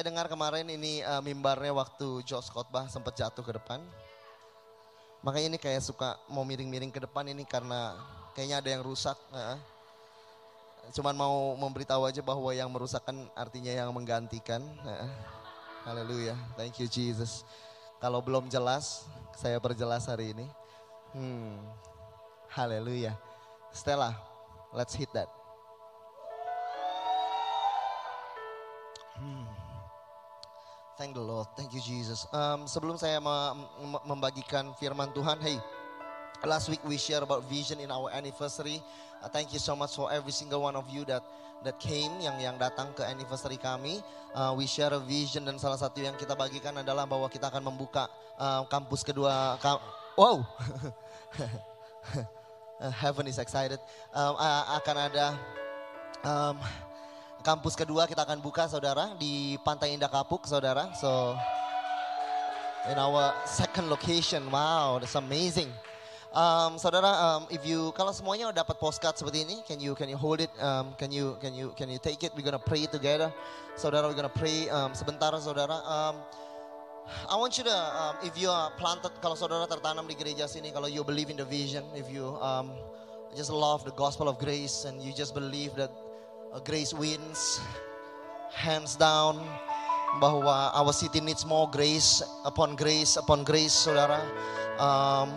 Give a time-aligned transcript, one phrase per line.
[0.00, 3.84] Saya dengar kemarin ini uh, mimbarnya waktu Josh khotbah sempat jatuh ke depan.
[5.20, 8.00] Makanya ini kayak suka mau miring-miring ke depan ini karena
[8.32, 9.12] kayaknya ada yang rusak.
[9.28, 9.60] Uh,
[10.96, 14.64] cuman mau memberitahu aja bahwa yang merusakkan artinya yang menggantikan.
[14.88, 15.04] Uh,
[15.84, 16.32] Haleluya.
[16.56, 17.44] Thank you Jesus.
[18.00, 19.04] Kalau belum jelas,
[19.36, 20.48] saya perjelas hari ini.
[21.12, 21.60] Hmm.
[22.48, 23.12] Haleluya.
[23.68, 24.16] Stella,
[24.72, 25.28] let's hit that.
[31.00, 32.28] Thank the Lord, thank you Jesus.
[32.28, 33.16] Um, sebelum saya
[34.04, 35.56] membagikan firman Tuhan, hey,
[36.44, 38.84] last week we share about vision in our anniversary.
[39.24, 41.24] Uh, thank you so much for every single one of you that
[41.64, 44.04] that came, yang yang datang ke anniversary kami.
[44.36, 47.72] Uh, we share a vision dan salah satu yang kita bagikan adalah bahwa kita akan
[47.72, 48.04] membuka
[48.36, 49.56] uh, kampus kedua.
[49.56, 49.80] Kam
[50.20, 50.44] wow,
[53.00, 53.80] heaven is excited.
[54.12, 54.36] Um,
[54.76, 55.26] akan ada.
[56.28, 56.60] Um,
[57.40, 60.92] kampus kedua kita akan buka saudara di Pantai Indah Kapuk saudara.
[60.96, 61.36] So
[62.88, 65.72] in our second location, wow, that's amazing.
[66.30, 70.14] Um, saudara, um, if you kalau semuanya dapat postcard seperti ini, can you can you
[70.14, 70.52] hold it?
[70.62, 72.30] Um, can you can you can you take it?
[72.38, 73.34] We're gonna pray together,
[73.74, 74.06] saudara.
[74.06, 75.82] We're gonna pray um, sebentar, saudara.
[75.82, 76.22] Um,
[77.26, 80.70] I want you to, um, if you are planted, kalau saudara tertanam di gereja sini,
[80.70, 82.70] kalau you believe in the vision, if you um,
[83.34, 85.90] just love the gospel of grace and you just believe that
[86.58, 87.60] grace wins
[88.50, 89.38] hands down.
[90.18, 94.18] Bahwa our city needs more grace upon grace upon grace saudara.
[94.82, 95.30] Um,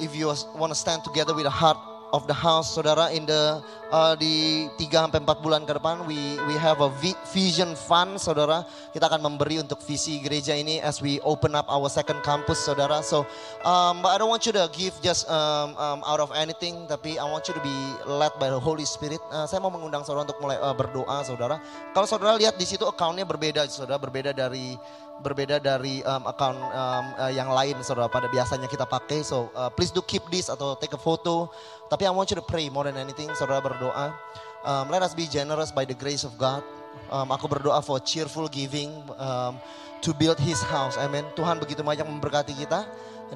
[0.00, 1.76] if you want to stand together with a heart
[2.12, 3.60] of the house saudara in the
[3.92, 6.90] uh, di 3 sampai 4 bulan ke depan we we have a
[7.32, 8.64] vision fund saudara.
[8.92, 13.04] Kita akan memberi untuk visi gereja ini as we open up our second campus saudara.
[13.04, 13.28] So
[13.64, 17.20] um, but I don't want you to give just um, um, out of anything tapi
[17.20, 17.76] I want you to be
[18.08, 19.20] led by the Holy Spirit.
[19.28, 21.60] Uh, saya mau mengundang saudara untuk mulai uh, berdoa saudara.
[21.92, 24.76] Kalau saudara lihat di situ accountnya berbeda saudara berbeda dari
[25.22, 28.06] berbeda dari um, account um, uh, yang lain saudara.
[28.06, 31.50] Pada biasanya kita pakai so uh, please do keep this atau take a photo.
[31.90, 34.14] Tapi I want you to pray more than anything saudara berdoa.
[34.66, 36.62] Um, let us be generous by the grace of God.
[37.08, 39.56] Um, aku berdoa for cheerful giving um,
[40.02, 40.98] to build his house.
[40.98, 41.26] Amen.
[41.34, 42.86] Tuhan begitu banyak memberkati kita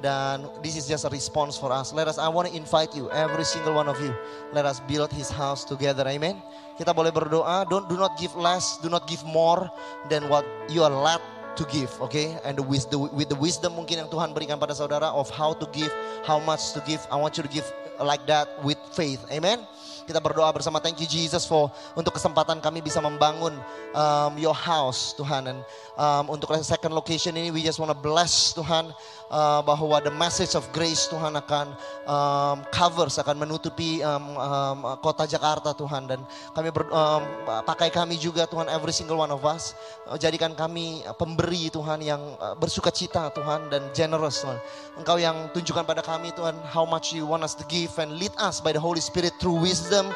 [0.01, 1.93] dan this is just a response for us.
[1.93, 4.15] Let us I want to invite you every single one of you
[4.55, 6.05] let us build his house together.
[6.07, 6.39] Amen.
[6.79, 9.69] Kita boleh berdoa don't do not give less do not give more
[10.09, 11.21] than what you are led
[11.55, 12.37] to give, okay?
[12.43, 15.65] And the wisdom, with the wisdom mungkin yang Tuhan berikan pada saudara of how to
[15.71, 15.91] give,
[16.25, 17.01] how much to give.
[17.11, 17.65] I want you to give
[18.01, 19.21] like that with faith.
[19.29, 19.61] Amen.
[20.03, 20.83] Kita berdoa bersama.
[20.83, 23.55] Thank you Jesus for untuk kesempatan kami bisa membangun
[23.95, 25.47] um, your house Tuhan.
[25.47, 25.57] Dan
[25.95, 28.91] um, untuk second location ini we just wanna bless Tuhan
[29.31, 31.71] uh, bahwa the message of grace Tuhan akan
[32.03, 36.11] um, covers akan menutupi um, um, kota Jakarta Tuhan.
[36.11, 36.19] Dan
[36.51, 37.23] kami ber, um,
[37.63, 39.71] pakai kami juga Tuhan every single one of us.
[40.03, 44.59] Uh, jadikan kami pemberi Tuhan yang uh, bersuka cita Tuhan dan generous Tuhan.
[44.99, 48.33] Engkau yang tunjukkan pada kami Tuhan how much you want us to give and lead
[48.35, 50.09] us by the Holy Spirit through wisdom wisdom,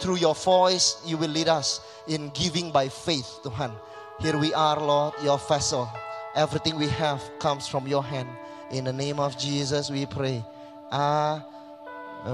[0.00, 3.70] through your voice, you will lead us in giving by faith, Tuhan.
[4.18, 5.86] Here we are, Lord, your vessel.
[6.34, 8.28] Everything we have comes from your hand.
[8.70, 10.42] In the name of Jesus, we pray.
[10.90, 12.26] Amen.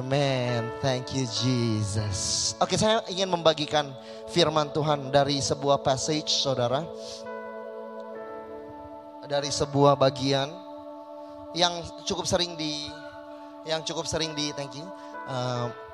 [0.81, 2.55] Thank you, Jesus.
[2.61, 3.93] Oke, okay, saya ingin membagikan
[4.33, 6.81] firman Tuhan dari sebuah passage, saudara.
[9.27, 10.49] Dari sebuah bagian
[11.53, 12.89] yang cukup sering di,
[13.69, 14.87] yang cukup sering di, thank you.
[15.27, 15.86] Uh,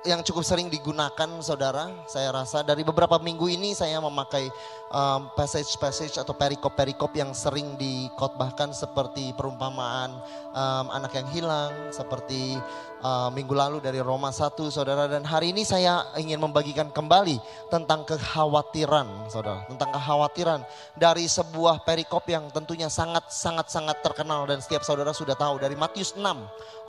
[0.00, 2.64] yang cukup sering digunakan saudara saya rasa.
[2.64, 4.48] Dari beberapa minggu ini saya memakai
[4.88, 10.16] um, passage-passage atau perikop-perikop yang sering dikotbahkan seperti perumpamaan
[10.56, 12.56] um, anak yang hilang seperti
[13.00, 15.08] uh, minggu lalu dari Roma 1 saudara.
[15.08, 19.64] Dan hari ini saya ingin membagikan kembali tentang kekhawatiran saudara.
[19.68, 20.60] Tentang kekhawatiran
[20.96, 24.44] dari sebuah perikop yang tentunya sangat sangat sangat terkenal.
[24.48, 26.24] Dan setiap saudara sudah tahu dari Matius 6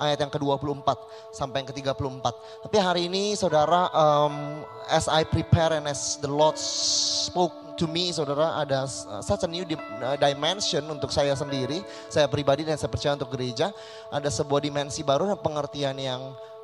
[0.01, 0.89] ayat yang ke-24
[1.29, 2.25] sampai yang ke-34
[2.65, 8.11] tapi hari ini saudara um, as I prepare and as the Lord spoke to me
[8.11, 8.87] saudara ada
[9.23, 9.63] such a new
[10.01, 13.71] uh, dimension untuk saya sendiri, saya pribadi dan saya percaya untuk gereja
[14.09, 16.21] ada sebuah dimensi baru dan pengertian yang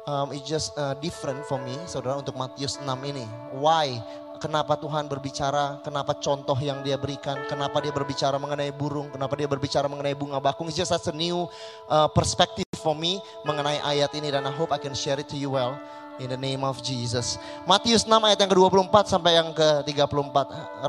[0.08, 3.28] um, it just uh, different for me saudara untuk Matius 6 ini.
[3.56, 4.00] Why
[4.38, 9.50] kenapa Tuhan berbicara, kenapa contoh yang dia berikan, kenapa dia berbicara mengenai burung, kenapa dia
[9.50, 10.70] berbicara mengenai bunga bakung.
[10.70, 11.50] It's just a new
[11.90, 15.38] uh, perspective for me mengenai ayat ini dan I hope I can share it to
[15.38, 15.76] you well.
[16.18, 17.38] In the name of Jesus.
[17.70, 20.38] Matius 6 ayat yang ke-24 sampai yang ke-34.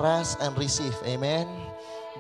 [0.01, 0.97] Rest and receive.
[1.05, 1.45] Amen.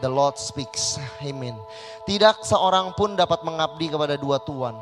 [0.04, 1.00] The Lord speaks.
[1.24, 1.56] Amen.
[2.04, 4.76] Tidak seorang pun dapat mengabdi kepada dua tuan.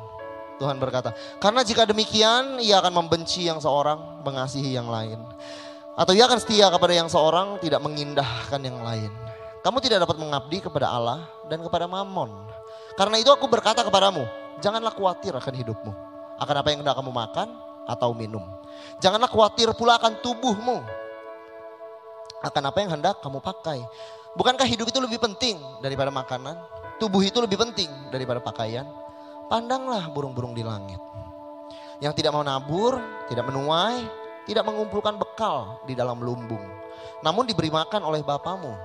[0.57, 5.21] Tuhan berkata, karena jika demikian ia akan membenci yang seorang, mengasihi yang lain.
[5.95, 9.13] Atau ia akan setia kepada yang seorang, tidak mengindahkan yang lain.
[9.61, 12.33] Kamu tidak dapat mengabdi kepada Allah dan kepada Mammon.
[12.97, 14.25] Karena itu aku berkata kepadamu,
[14.65, 15.93] janganlah khawatir akan hidupmu.
[16.41, 18.43] Akan apa yang hendak kamu makan atau minum.
[18.99, 20.79] Janganlah khawatir pula akan tubuhmu.
[22.45, 23.81] Akan apa yang hendak kamu pakai.
[24.37, 26.61] Bukankah hidup itu lebih penting daripada makanan?
[27.01, 28.85] Tubuh itu lebih penting daripada pakaian?
[29.49, 31.01] Pandanglah burung-burung di langit.
[32.03, 33.01] Yang tidak mau nabur,
[33.33, 34.05] tidak menuai,
[34.45, 36.61] tidak mengumpulkan bekal di dalam lumbung.
[37.25, 38.77] Namun diberi makan oleh Bapamu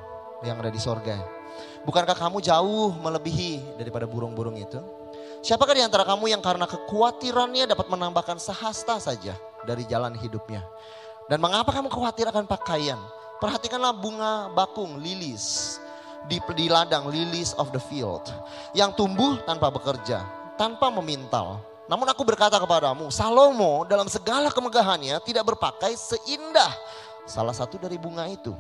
[0.47, 1.19] yang ada di sorga.
[1.83, 4.80] Bukankah kamu jauh melebihi daripada burung-burung itu?
[5.41, 9.33] Siapakah di antara kamu yang karena kekhawatirannya dapat menambahkan sehasta saja
[9.65, 10.61] dari jalan hidupnya?
[11.25, 13.01] Dan mengapa kamu khawatir akan pakaian?
[13.41, 15.77] Perhatikanlah bunga bakung, lilis.
[16.29, 18.21] Di, di ladang, lilies of the field.
[18.77, 20.21] Yang tumbuh tanpa bekerja,
[20.61, 21.57] tanpa memintal.
[21.89, 26.69] Namun aku berkata kepadamu, Salomo dalam segala kemegahannya tidak berpakai seindah
[27.25, 28.53] salah satu dari bunga itu.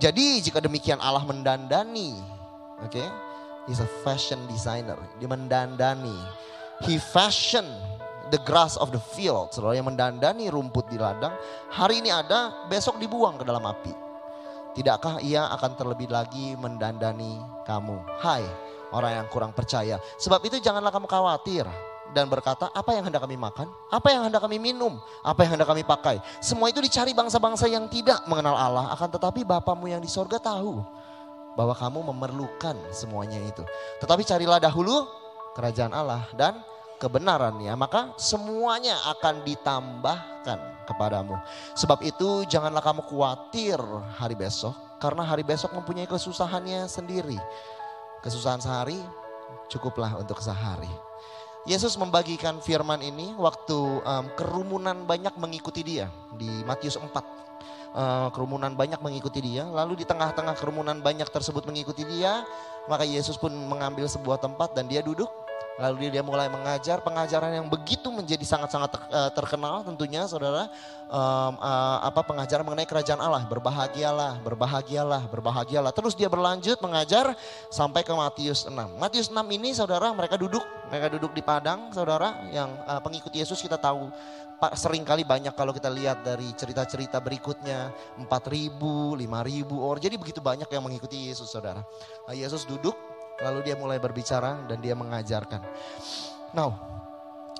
[0.00, 2.16] Jadi jika demikian Allah mendandani,
[2.80, 3.06] oke, okay,
[3.66, 6.16] he's a fashion designer, dia mendandani,
[6.86, 7.66] he fashion
[8.30, 11.34] the grass of the field, saudara yang mendandani rumput di ladang,
[11.70, 13.94] hari ini ada, besok dibuang ke dalam api.
[14.76, 17.96] Tidakkah ia akan terlebih lagi mendandani kamu?
[18.20, 18.44] Hai
[18.92, 19.96] orang yang kurang percaya.
[20.20, 21.64] Sebab itu janganlah kamu khawatir
[22.12, 23.66] dan berkata, apa yang hendak kami makan?
[23.88, 25.00] Apa yang hendak kami minum?
[25.24, 26.20] Apa yang hendak kami pakai?
[26.38, 28.92] Semua itu dicari bangsa-bangsa yang tidak mengenal Allah.
[28.92, 30.84] Akan tetapi Bapamu yang di sorga tahu
[31.56, 33.64] bahwa kamu memerlukan semuanya itu.
[34.04, 35.08] Tetapi carilah dahulu
[35.56, 36.60] kerajaan Allah dan
[37.00, 37.72] kebenarannya.
[37.74, 41.40] Maka semuanya akan ditambahkan kepadamu.
[41.74, 43.80] Sebab itu janganlah kamu khawatir
[44.20, 44.76] hari besok.
[45.00, 47.40] Karena hari besok mempunyai kesusahannya sendiri.
[48.20, 49.00] Kesusahan sehari
[49.72, 50.88] cukuplah untuk sehari.
[51.66, 53.74] Yesus membagikan firman ini waktu
[54.06, 56.06] um, kerumunan banyak mengikuti dia
[56.38, 57.10] di Matius 4.
[57.96, 62.44] Uh, kerumunan banyak mengikuti dia, lalu di tengah-tengah kerumunan banyak tersebut mengikuti dia,
[62.92, 65.32] maka Yesus pun mengambil sebuah tempat dan dia duduk
[65.76, 70.72] Lalu dia, mulai mengajar pengajaran yang begitu menjadi sangat-sangat eh, terkenal tentunya saudara.
[71.06, 73.46] Um, uh, apa pengajaran mengenai kerajaan Allah.
[73.46, 75.94] Berbahagialah, berbahagialah, berbahagialah.
[75.94, 77.30] Terus dia berlanjut mengajar
[77.70, 78.74] sampai ke Matius 6.
[78.74, 83.62] Matius 6 ini saudara mereka duduk, mereka duduk di padang saudara yang uh, pengikut Yesus
[83.62, 84.10] kita tahu
[84.74, 90.02] sering kali banyak kalau kita lihat dari cerita-cerita berikutnya 4 ribu, 5 ribu orang.
[90.02, 91.86] Jadi begitu banyak yang mengikuti Yesus saudara.
[92.26, 92.98] Nah, Yesus duduk
[93.42, 95.60] Lalu dia mulai berbicara dan dia mengajarkan.
[96.56, 96.72] Now,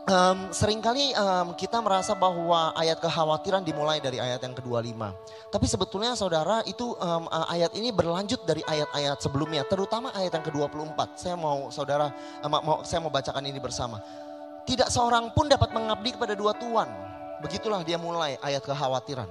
[0.08, 4.96] um, sering kali um, kita merasa bahwa ayat kekhawatiran dimulai dari ayat yang ke-25.
[5.52, 10.98] Tapi sebetulnya saudara itu um, ayat ini berlanjut dari ayat-ayat sebelumnya, terutama ayat yang ke-24.
[11.18, 12.08] Saya mau saudara,
[12.40, 14.00] um, mau, saya mau bacakan ini bersama.
[14.66, 16.90] Tidak seorang pun dapat mengabdi kepada dua tuan.
[17.44, 19.28] Begitulah dia mulai ayat kekhawatiran.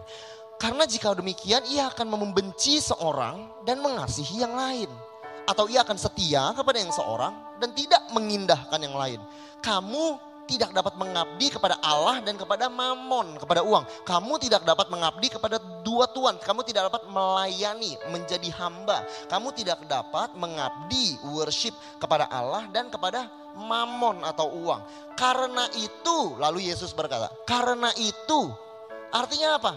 [0.55, 4.87] Karena jika demikian ia akan membenci seorang dan mengasihi yang lain
[5.45, 9.21] atau ia akan setia kepada yang seorang dan tidak mengindahkan yang lain.
[9.61, 13.81] Kamu tidak dapat mengabdi kepada Allah dan kepada mamon, kepada uang.
[14.05, 16.37] Kamu tidak dapat mengabdi kepada dua tuan.
[16.37, 19.01] Kamu tidak dapat melayani, menjadi hamba.
[19.25, 23.25] Kamu tidak dapat mengabdi, worship kepada Allah dan kepada
[23.57, 24.81] mamon atau uang.
[25.17, 28.53] Karena itu, lalu Yesus berkata, karena itu
[29.09, 29.73] artinya apa?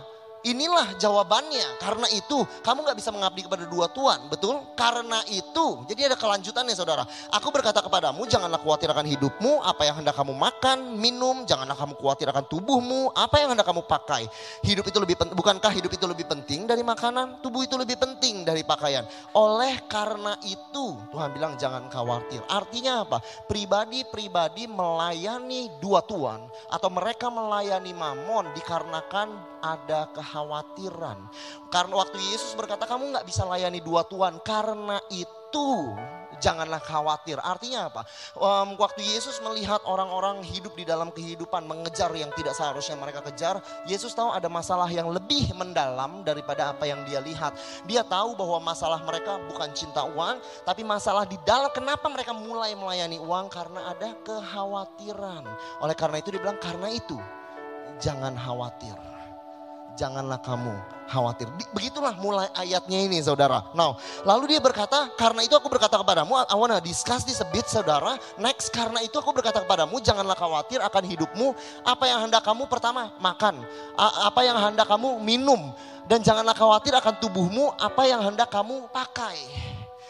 [0.47, 1.83] Inilah jawabannya.
[1.83, 4.63] Karena itu kamu gak bisa mengabdi kepada dua tuan, betul?
[4.79, 7.03] Karena itu, jadi ada kelanjutannya saudara.
[7.35, 11.99] Aku berkata kepadamu, janganlah khawatir akan hidupmu, apa yang hendak kamu makan, minum, janganlah kamu
[11.99, 14.31] khawatir akan tubuhmu, apa yang hendak kamu pakai.
[14.63, 17.43] Hidup itu lebih penting, bukankah hidup itu lebih penting dari makanan?
[17.43, 19.03] Tubuh itu lebih penting dari pakaian.
[19.35, 22.45] Oleh karena itu, Tuhan bilang jangan khawatir.
[22.47, 23.19] Artinya apa?
[23.51, 31.17] Pribadi-pribadi melayani dua tuan atau mereka melayani mamon dikarenakan ada kekhawatiran kekhawatiran.
[31.73, 34.45] Karena waktu Yesus berkata kamu nggak bisa layani dua Tuhan.
[34.45, 35.97] Karena itu
[36.39, 37.41] janganlah khawatir.
[37.41, 38.05] Artinya apa?
[38.37, 43.59] Um, waktu Yesus melihat orang-orang hidup di dalam kehidupan mengejar yang tidak seharusnya mereka kejar,
[43.89, 47.57] Yesus tahu ada masalah yang lebih mendalam daripada apa yang dia lihat.
[47.89, 52.77] Dia tahu bahwa masalah mereka bukan cinta uang, tapi masalah di dalam kenapa mereka mulai
[52.77, 55.43] melayani uang karena ada kekhawatiran.
[55.83, 57.19] Oleh karena itu dia bilang karena itu
[57.99, 59.18] jangan khawatir
[59.99, 60.71] janganlah kamu
[61.11, 61.51] khawatir.
[61.75, 63.67] Begitulah mulai ayatnya ini saudara.
[63.75, 67.67] Now, lalu dia berkata, karena itu aku berkata kepadamu, I wanna discuss this a bit
[67.67, 68.15] saudara.
[68.39, 71.57] Next, karena itu aku berkata kepadamu, janganlah khawatir akan hidupmu.
[71.83, 73.67] Apa yang hendak kamu pertama, makan.
[73.99, 75.75] apa yang hendak kamu minum.
[76.07, 79.37] Dan janganlah khawatir akan tubuhmu, apa yang hendak kamu pakai.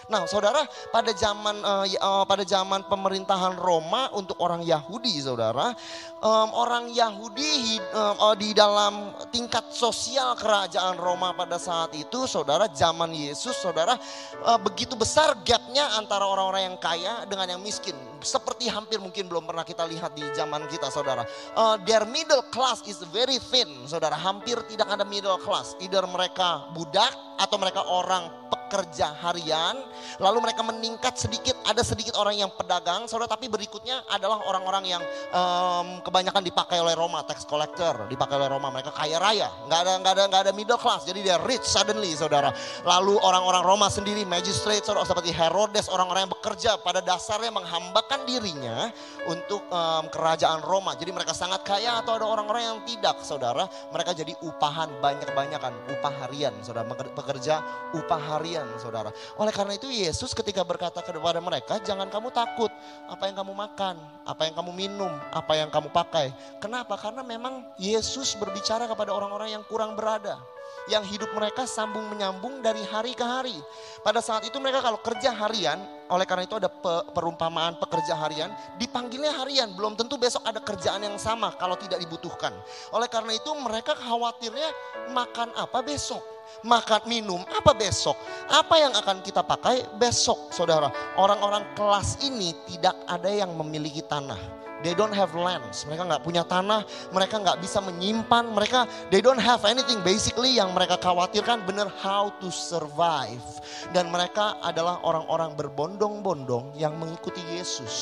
[0.08, 5.76] Nah, saudara, pada zaman uh, pada zaman pemerintahan Roma untuk orang Yahudi, saudara,
[6.24, 13.12] um, orang Yahudi uh, di dalam tingkat sosial kerajaan Roma pada saat itu, saudara, zaman
[13.12, 14.00] Yesus, saudara,
[14.48, 17.92] uh, begitu besar gapnya antara orang-orang yang kaya dengan yang miskin.
[18.24, 21.28] Seperti hampir mungkin belum pernah kita lihat di zaman kita, saudara.
[21.52, 24.16] Uh, their middle class is very thin, saudara.
[24.16, 25.76] Hampir tidak ada middle class.
[25.84, 29.80] Either mereka budak atau mereka orang pekerja harian,
[30.20, 35.02] lalu mereka meningkat sedikit, ada sedikit orang yang pedagang, saudara, tapi berikutnya adalah orang-orang yang
[35.32, 39.92] um, kebanyakan dipakai oleh Roma, tax collector, dipakai oleh Roma, mereka kaya raya, nggak ada
[40.04, 42.52] nggak ada nggak ada middle class, jadi dia rich suddenly, saudara.
[42.84, 48.92] Lalu orang-orang Roma sendiri, magistrate, saudara, seperti Herodes, orang-orang yang bekerja pada dasarnya menghambakan dirinya
[49.24, 54.12] untuk um, kerajaan Roma, jadi mereka sangat kaya atau ada orang-orang yang tidak, saudara, mereka
[54.12, 56.84] jadi upahan banyak-banyakan, upah harian, saudara,
[57.16, 59.10] bekerja upah harian saudara.
[59.38, 62.72] Oleh karena itu Yesus ketika berkata kepada mereka jangan kamu takut
[63.06, 63.94] apa yang kamu makan,
[64.26, 66.34] apa yang kamu minum, apa yang kamu pakai.
[66.58, 66.98] Kenapa?
[66.98, 70.40] Karena memang Yesus berbicara kepada orang-orang yang kurang berada
[70.88, 73.56] yang hidup mereka sambung menyambung dari hari ke hari.
[74.00, 75.76] Pada saat itu mereka kalau kerja harian,
[76.08, 78.48] oleh karena itu ada pe, perumpamaan pekerja harian,
[78.80, 82.56] dipanggilnya harian, belum tentu besok ada kerjaan yang sama kalau tidak dibutuhkan.
[82.96, 84.68] Oleh karena itu mereka khawatirnya
[85.12, 88.16] makan apa besok makan minum apa besok?
[88.50, 90.90] Apa yang akan kita pakai besok saudara?
[91.18, 94.58] Orang-orang kelas ini tidak ada yang memiliki tanah.
[94.78, 95.82] They don't have lands.
[95.90, 96.86] Mereka nggak punya tanah.
[97.10, 98.54] Mereka nggak bisa menyimpan.
[98.54, 99.98] Mereka they don't have anything.
[100.06, 103.42] Basically yang mereka khawatirkan benar how to survive.
[103.90, 107.94] Dan mereka adalah orang-orang berbondong-bondong yang mengikuti Yesus.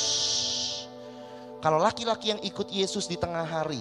[1.65, 3.81] Kalau laki-laki yang ikut Yesus di tengah hari,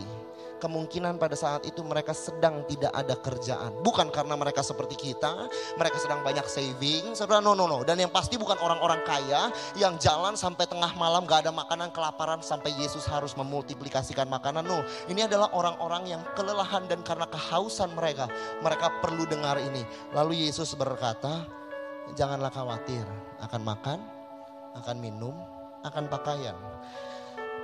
[0.60, 3.76] kemungkinan pada saat itu mereka sedang tidak ada kerjaan.
[3.84, 7.84] Bukan karena mereka seperti kita, mereka sedang banyak saving, saudara, no, no, no.
[7.84, 12.40] Dan yang pasti bukan orang-orang kaya yang jalan sampai tengah malam gak ada makanan, kelaparan
[12.40, 14.64] sampai Yesus harus memultiplikasikan makanan.
[14.66, 14.82] No,
[15.12, 18.32] ini adalah orang-orang yang kelelahan dan karena kehausan mereka,
[18.64, 19.84] mereka perlu dengar ini.
[20.16, 21.46] Lalu Yesus berkata,
[22.14, 23.04] janganlah khawatir
[23.42, 24.00] akan makan,
[24.78, 25.36] akan minum,
[25.86, 26.58] akan pakaian.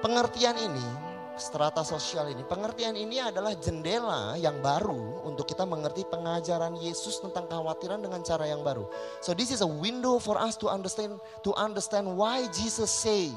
[0.02, 1.11] Pengertian ini
[1.42, 2.46] strata sosial ini.
[2.46, 8.46] Pengertian ini adalah jendela yang baru untuk kita mengerti pengajaran Yesus tentang kekhawatiran dengan cara
[8.46, 8.86] yang baru.
[9.26, 13.34] So this is a window for us to understand to understand why Jesus say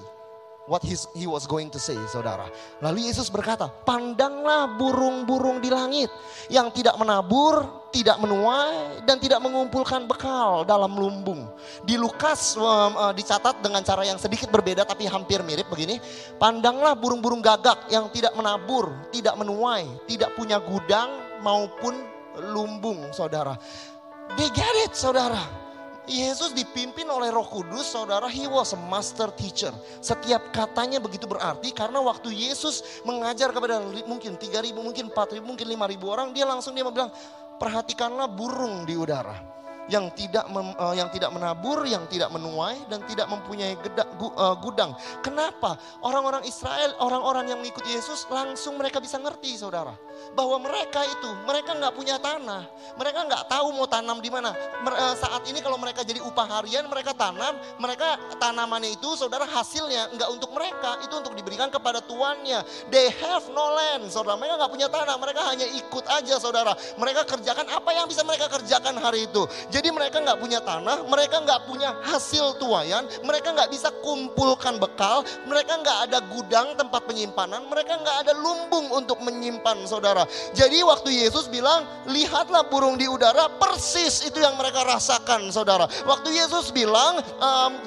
[0.67, 2.49] what his, he was going to say, saudara.
[2.81, 6.09] Lalu Yesus berkata, pandanglah burung-burung di langit
[6.49, 11.45] yang tidak menabur, tidak menuai, dan tidak mengumpulkan bekal dalam lumbung.
[11.85, 16.01] Di Lukas um, uh, dicatat dengan cara yang sedikit berbeda tapi hampir mirip begini.
[16.41, 21.97] Pandanglah burung-burung gagak yang tidak menabur, tidak menuai, tidak punya gudang maupun
[22.41, 23.55] lumbung, saudara.
[24.35, 25.64] They get it, saudara.
[26.05, 29.73] Yesus dipimpin oleh Roh Kudus, saudara, he was a master teacher.
[30.05, 36.05] Setiap katanya begitu berarti karena waktu Yesus mengajar kepada mungkin 3000, mungkin 4000, mungkin 5000
[36.05, 37.09] orang, dia langsung dia bilang,
[37.57, 43.05] "Perhatikanlah burung di udara." Yang tidak mem, uh, yang tidak menabur, yang tidak menuai dan
[43.05, 44.97] tidak mempunyai geda, gu, uh, gudang.
[45.21, 45.77] Kenapa?
[46.01, 49.93] Orang-orang Israel, orang-orang yang mengikuti Yesus langsung mereka bisa ngerti, saudara,
[50.33, 52.65] bahwa mereka itu mereka nggak punya tanah,
[52.97, 54.57] mereka nggak tahu mau tanam di mana.
[54.81, 59.45] Mer, uh, saat ini kalau mereka jadi upah harian, mereka tanam, mereka tanamannya itu, saudara
[59.45, 62.65] hasilnya nggak untuk mereka, itu untuk diberikan kepada tuannya.
[62.89, 64.41] They have no land, saudara.
[64.41, 66.73] Mereka nggak punya tanah, mereka hanya ikut aja, saudara.
[66.97, 69.45] Mereka kerjakan apa yang bisa mereka kerjakan hari itu.
[69.75, 75.27] Jadi mereka nggak punya tanah, mereka nggak punya hasil tuayan, mereka nggak bisa kumpulkan bekal,
[75.51, 80.31] mereka nggak ada gudang tempat penyimpanan, mereka nggak ada lumbung untuk menyimpan saudara.
[80.55, 85.91] Jadi waktu Yesus bilang, lihatlah burung di udara, persis itu yang mereka rasakan saudara.
[86.07, 87.83] Waktu Yesus bilang, ehm,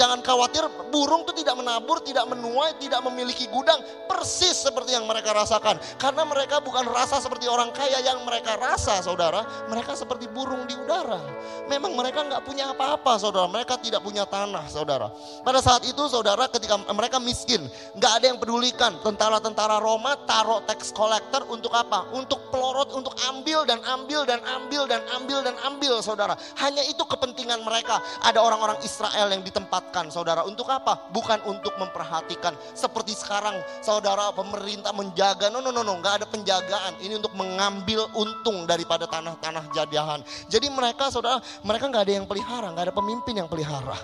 [0.00, 3.76] jangan khawatir, burung itu tidak menabur, tidak menuai, tidak memiliki gudang,
[4.08, 5.76] persis seperti yang mereka rasakan.
[6.00, 10.72] Karena mereka bukan rasa seperti orang kaya yang mereka rasa saudara, mereka seperti burung di
[10.80, 11.32] udara saudara.
[11.66, 13.46] Memang mereka nggak punya apa-apa saudara.
[13.50, 15.10] Mereka tidak punya tanah saudara.
[15.42, 17.66] Pada saat itu saudara ketika mereka miskin.
[17.98, 18.94] nggak ada yang pedulikan.
[19.02, 22.06] Tentara-tentara Roma taruh tax collector untuk apa?
[22.14, 26.38] Untuk pelorot, untuk ambil dan ambil dan ambil dan ambil dan ambil saudara.
[26.62, 27.98] Hanya itu kepentingan mereka.
[28.22, 30.46] Ada orang-orang Israel yang ditempatkan saudara.
[30.46, 31.10] Untuk apa?
[31.10, 32.54] Bukan untuk memperhatikan.
[32.74, 35.50] Seperti sekarang saudara pemerintah menjaga.
[35.50, 35.98] No, no, no, no.
[36.02, 36.98] Gak ada penjagaan.
[37.02, 40.20] Ini untuk mengambil untung daripada tanah-tanah jadihan.
[40.50, 42.76] Jadi mereka saudara, mereka gak ada yang pelihara.
[42.76, 43.96] Gak ada pemimpin yang pelihara.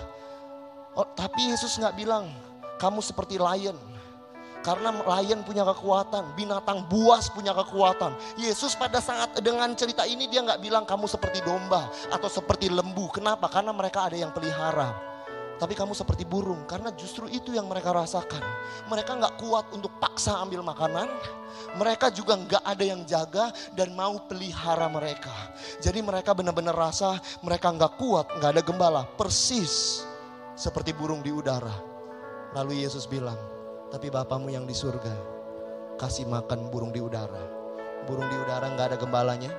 [0.97, 2.25] Oh, tapi Yesus gak bilang,
[2.81, 3.77] kamu seperti lion
[4.67, 8.11] karena lion punya kekuatan, binatang buas punya kekuatan.
[8.35, 13.07] Yesus pada saat dengan cerita ini dia nggak bilang kamu seperti domba atau seperti lembu.
[13.07, 13.47] Kenapa?
[13.47, 14.91] Karena mereka ada yang pelihara.
[15.57, 18.41] Tapi kamu seperti burung karena justru itu yang mereka rasakan.
[18.93, 21.09] Mereka nggak kuat untuk paksa ambil makanan.
[21.81, 25.33] Mereka juga nggak ada yang jaga dan mau pelihara mereka.
[25.81, 29.01] Jadi mereka benar-benar rasa mereka nggak kuat, nggak ada gembala.
[29.17, 30.05] Persis
[30.53, 31.73] seperti burung di udara.
[32.53, 33.37] Lalu Yesus bilang,
[33.89, 35.37] tapi Bapamu yang di surga
[35.97, 37.41] kasih makan burung di udara.
[38.05, 39.51] Burung di udara nggak ada gembalanya.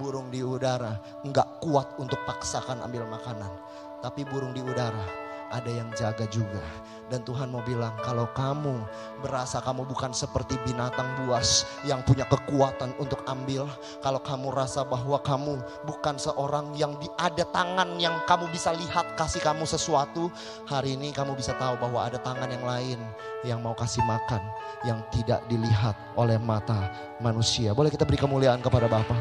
[0.00, 0.96] Burung di udara
[1.28, 3.52] nggak kuat untuk paksakan ambil makanan.
[4.00, 6.62] Tapi burung di udara ada yang jaga juga.
[7.10, 8.86] Dan Tuhan mau bilang kalau kamu
[9.18, 13.66] berasa kamu bukan seperti binatang buas yang punya kekuatan untuk ambil.
[13.98, 15.58] Kalau kamu rasa bahwa kamu
[15.90, 20.30] bukan seorang yang di, ada tangan yang kamu bisa lihat kasih kamu sesuatu.
[20.70, 22.98] Hari ini kamu bisa tahu bahwa ada tangan yang lain
[23.42, 24.40] yang mau kasih makan.
[24.86, 27.74] Yang tidak dilihat oleh mata manusia.
[27.74, 29.18] Boleh kita beri kemuliaan kepada Bapak.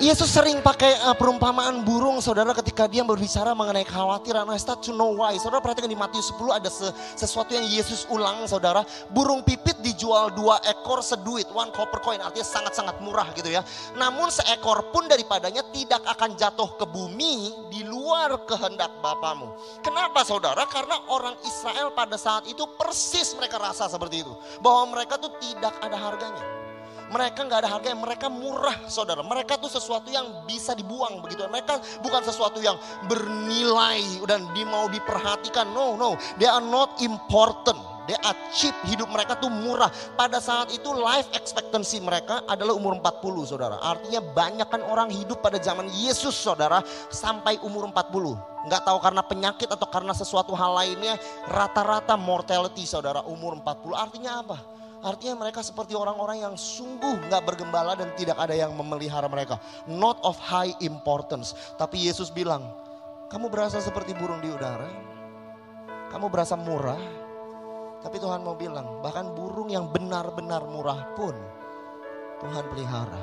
[0.00, 4.48] Yesus sering pakai uh, perumpamaan burung saudara ketika dia berbicara mengenai kekhawatiran.
[4.48, 5.36] I start to know why.
[5.36, 6.88] Saudara perhatikan di Matius 10 ada se
[7.20, 8.80] sesuatu yang Yesus ulang saudara.
[9.12, 11.52] Burung pipit dijual dua ekor seduit.
[11.52, 13.60] One copper coin artinya sangat-sangat murah gitu ya.
[13.92, 19.52] Namun seekor pun daripadanya tidak akan jatuh ke bumi di luar kehendak Bapamu.
[19.84, 20.64] Kenapa saudara?
[20.64, 24.32] Karena orang Israel pada saat itu persis mereka rasa seperti itu.
[24.64, 26.59] Bahwa mereka tuh tidak ada harganya
[27.10, 29.20] mereka nggak ada harga, mereka murah saudara.
[29.26, 31.42] Mereka tuh sesuatu yang bisa dibuang begitu.
[31.50, 32.78] Mereka bukan sesuatu yang
[33.10, 35.74] bernilai dan di mau diperhatikan.
[35.74, 37.78] No, no, they are not important.
[38.06, 39.90] They are cheap, hidup mereka tuh murah.
[40.18, 43.78] Pada saat itu life expectancy mereka adalah umur 40 saudara.
[43.78, 48.66] Artinya banyak kan orang hidup pada zaman Yesus saudara sampai umur 40.
[48.66, 51.18] Nggak tahu karena penyakit atau karena sesuatu hal lainnya.
[51.46, 54.79] Rata-rata mortality saudara umur 40 artinya apa?
[55.00, 59.56] Artinya mereka seperti orang-orang yang sungguh nggak bergembala dan tidak ada yang memelihara mereka.
[59.88, 61.56] Not of high importance.
[61.80, 62.68] Tapi Yesus bilang,
[63.32, 64.90] kamu berasa seperti burung di udara.
[66.12, 67.00] Kamu berasa murah.
[68.04, 71.32] Tapi Tuhan mau bilang, bahkan burung yang benar-benar murah pun
[72.40, 73.20] Tuhan pelihara.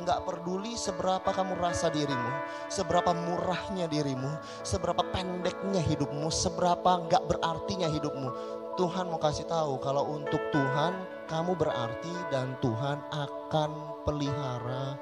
[0.00, 2.30] Nggak peduli seberapa kamu rasa dirimu,
[2.72, 4.32] seberapa murahnya dirimu,
[4.64, 8.59] seberapa pendeknya hidupmu, seberapa nggak berartinya hidupmu.
[8.80, 10.96] Tuhan mau kasih tahu kalau untuk Tuhan
[11.28, 14.96] kamu berarti dan Tuhan akan pelihara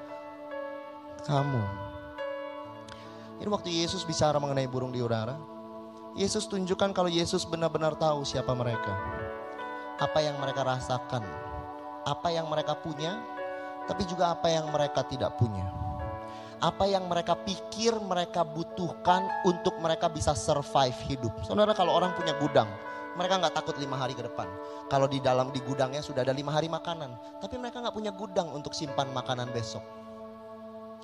[1.23, 1.63] kamu.
[3.39, 5.39] Ini waktu Yesus bicara mengenai burung di udara.
[6.19, 8.99] Yesus tunjukkan kalau Yesus benar-benar tahu siapa mereka.
[10.03, 11.23] Apa yang mereka rasakan.
[12.03, 13.15] Apa yang mereka punya.
[13.87, 15.71] Tapi juga apa yang mereka tidak punya.
[16.59, 21.31] Apa yang mereka pikir mereka butuhkan untuk mereka bisa survive hidup.
[21.47, 22.67] Saudara kalau orang punya gudang
[23.17, 24.51] mereka nggak takut lima hari ke depan.
[24.91, 27.41] Kalau di dalam di gudangnya sudah ada lima hari makanan.
[27.41, 29.81] Tapi mereka nggak punya gudang untuk simpan makanan besok.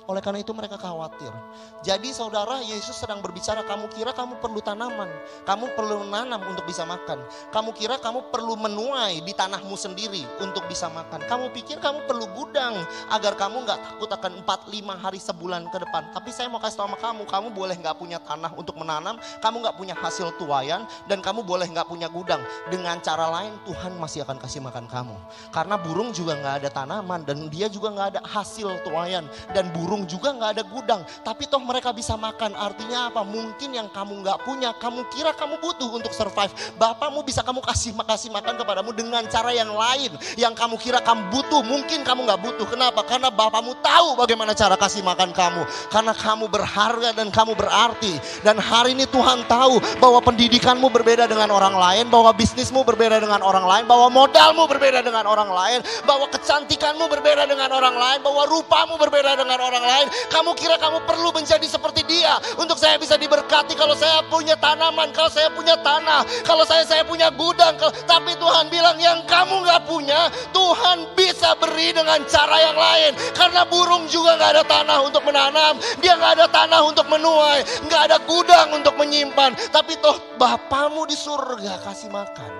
[0.05, 1.33] Oleh karena itu mereka khawatir.
[1.81, 5.09] Jadi saudara Yesus sedang berbicara kamu kira kamu perlu tanaman.
[5.45, 7.21] Kamu perlu menanam untuk bisa makan.
[7.49, 11.25] Kamu kira kamu perlu menuai di tanahmu sendiri untuk bisa makan.
[11.25, 12.77] Kamu pikir kamu perlu gudang
[13.09, 16.09] agar kamu nggak takut akan 4-5 hari sebulan ke depan.
[16.13, 19.17] Tapi saya mau kasih tahu sama kamu, kamu boleh nggak punya tanah untuk menanam.
[19.41, 22.41] Kamu nggak punya hasil tuayan dan kamu boleh nggak punya gudang.
[22.69, 25.17] Dengan cara lain Tuhan masih akan kasih makan kamu.
[25.49, 29.25] Karena burung juga nggak ada tanaman dan dia juga nggak ada hasil tuayan.
[29.55, 32.51] Dan burung burung juga nggak ada gudang, tapi toh mereka bisa makan.
[32.51, 33.23] Artinya apa?
[33.23, 36.51] Mungkin yang kamu nggak punya, kamu kira kamu butuh untuk survive.
[36.75, 40.11] Bapakmu bisa kamu kasih makasih makan kepadamu dengan cara yang lain.
[40.35, 42.67] Yang kamu kira kamu butuh, mungkin kamu nggak butuh.
[42.67, 43.07] Kenapa?
[43.07, 45.63] Karena bapakmu tahu bagaimana cara kasih makan kamu.
[45.87, 48.19] Karena kamu berharga dan kamu berarti.
[48.43, 53.39] Dan hari ini Tuhan tahu bahwa pendidikanmu berbeda dengan orang lain, bahwa bisnismu berbeda dengan
[53.39, 58.43] orang lain, bahwa modalmu berbeda dengan orang lain, bahwa kecantikanmu berbeda dengan orang lain, bahwa
[58.43, 60.07] rupamu berbeda dengan orang lain.
[60.33, 65.13] Kamu kira kamu perlu menjadi seperti dia untuk saya bisa diberkati kalau saya punya tanaman,
[65.13, 67.77] kalau saya punya tanah, kalau saya saya punya gudang.
[67.77, 73.11] Kalau, tapi Tuhan bilang yang kamu nggak punya, Tuhan bisa beri dengan cara yang lain.
[73.37, 78.01] Karena burung juga nggak ada tanah untuk menanam, dia nggak ada tanah untuk menuai, nggak
[78.11, 79.53] ada gudang untuk menyimpan.
[79.71, 82.51] Tapi toh Bapamu di surga kasih makan.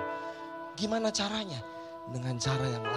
[0.76, 1.60] Gimana caranya?
[2.06, 2.95] Dengan cara yang lain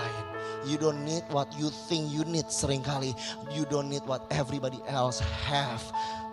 [0.69, 3.17] You don't need what you think you need sering kali.
[3.49, 5.17] You don't need what everybody else
[5.49, 5.81] have.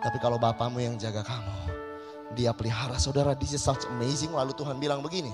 [0.05, 1.73] Tapi kalau Bapamu yang jaga kamu,
[2.37, 3.01] dia pelihara.
[3.01, 4.29] Saudara, this is such amazing.
[4.29, 5.33] Lalu Tuhan bilang begini.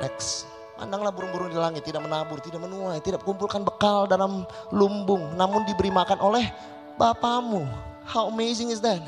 [0.00, 0.48] Next.
[0.76, 5.88] Pandanglah burung-burung di langit, tidak menabur, tidak menuai, tidak kumpulkan bekal dalam lumbung, namun diberi
[5.88, 6.52] makan oleh
[7.00, 7.64] Bapamu.
[8.04, 9.00] How amazing is that?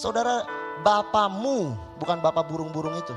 [0.00, 0.48] Saudara,
[0.80, 3.12] Bapamu, bukan Bapak burung-burung itu.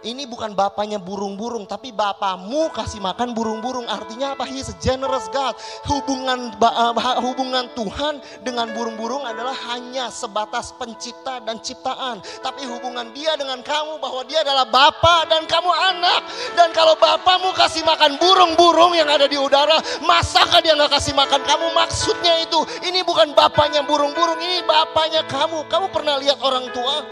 [0.00, 3.84] Ini bukan bapaknya burung-burung, tapi bapamu kasih makan burung-burung.
[3.84, 4.48] Artinya apa?
[4.48, 5.52] He a generous God.
[5.84, 12.24] Hubungan uh, hubungan Tuhan dengan burung-burung adalah hanya sebatas pencipta dan ciptaan.
[12.40, 16.24] Tapi hubungan dia dengan kamu bahwa dia adalah bapa dan kamu anak.
[16.56, 21.44] Dan kalau bapamu kasih makan burung-burung yang ada di udara, masakah dia nggak kasih makan
[21.44, 21.76] kamu?
[21.76, 25.68] Maksudnya itu, ini bukan bapaknya burung-burung, ini bapaknya kamu.
[25.68, 27.04] Kamu pernah lihat orang tua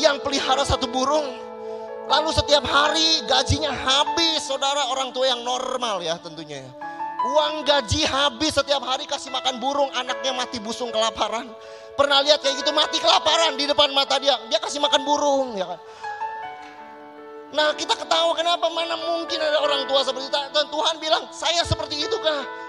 [0.00, 1.43] yang pelihara satu burung?
[2.04, 6.60] Lalu setiap hari gajinya habis, saudara orang tua yang normal ya tentunya.
[6.60, 6.70] Ya.
[7.24, 11.48] Uang gaji habis setiap hari kasih makan burung, anaknya mati busung kelaparan.
[11.96, 15.64] Pernah lihat kayak gitu mati kelaparan di depan mata dia, dia kasih makan burung ya
[15.64, 15.80] kan.
[17.54, 20.38] Nah kita ketawa kenapa mana mungkin ada orang tua seperti itu.
[20.52, 22.63] Dan Tuhan bilang saya seperti itu kah?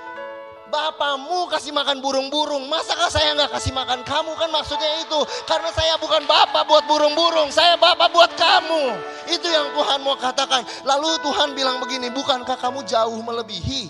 [0.75, 5.23] Bapamu kasih makan burung-burung, masakah saya nggak kasih makan kamu kan maksudnya itu.
[5.47, 8.91] Karena saya bukan bapak buat burung-burung, saya bapak buat kamu.
[9.31, 10.67] Itu yang Tuhan mau katakan.
[10.83, 13.87] Lalu Tuhan bilang begini, bukankah kamu jauh melebihi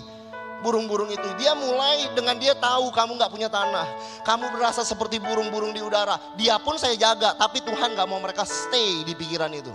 [0.62, 1.26] burung-burung itu.
[1.42, 3.86] Dia mulai dengan dia tahu kamu nggak punya tanah.
[4.22, 6.22] Kamu berasa seperti burung-burung di udara.
[6.38, 9.74] Dia pun saya jaga, tapi Tuhan nggak mau mereka stay di pikiran itu.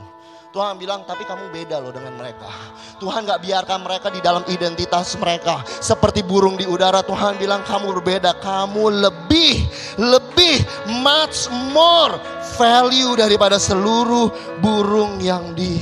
[0.51, 2.51] Tuhan bilang, tapi kamu beda loh dengan mereka.
[2.99, 5.63] Tuhan gak biarkan mereka di dalam identitas mereka.
[5.63, 8.35] Seperti burung di udara, Tuhan bilang kamu berbeda.
[8.43, 9.63] Kamu lebih,
[9.95, 10.59] lebih,
[10.99, 12.19] much more
[12.59, 15.79] value daripada seluruh burung yang di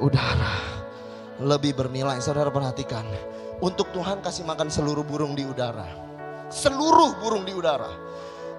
[0.00, 0.56] udara.
[1.44, 3.04] Lebih bernilai, saudara perhatikan.
[3.60, 5.84] Untuk Tuhan kasih makan seluruh burung di udara.
[6.48, 7.92] Seluruh burung di udara.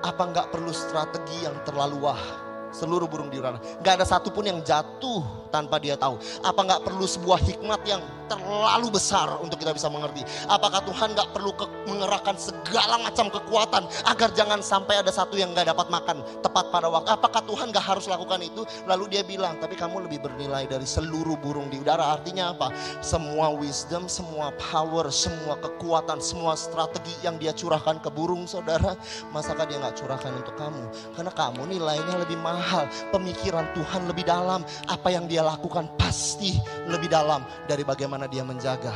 [0.06, 2.51] Apa nggak perlu strategi yang terlalu wah?
[2.72, 3.60] Seluruh burung di udara.
[3.84, 6.16] Gak ada satupun yang jatuh tanpa dia tahu.
[6.42, 8.00] Apa gak perlu sebuah hikmat yang
[8.32, 10.24] terlalu besar untuk kita bisa mengerti?
[10.48, 11.52] Apakah Tuhan gak perlu
[11.92, 16.88] mengerahkan segala macam kekuatan agar jangan sampai ada satu yang gak dapat makan tepat pada
[16.88, 17.12] waktu?
[17.12, 18.64] Apakah Tuhan gak harus lakukan itu?
[18.88, 22.16] Lalu dia bilang, tapi kamu lebih bernilai dari seluruh burung di udara.
[22.16, 22.72] Artinya apa?
[23.04, 28.96] Semua wisdom, semua power, semua kekuatan, semua strategi yang dia curahkan ke burung saudara,
[29.36, 30.84] masakah dia gak curahkan untuk kamu?
[31.20, 32.86] Karena kamu nilainya lebih mahal hal.
[33.10, 34.62] Pemikiran Tuhan lebih dalam.
[34.88, 38.94] Apa yang dia lakukan pasti lebih dalam dari bagaimana dia menjaga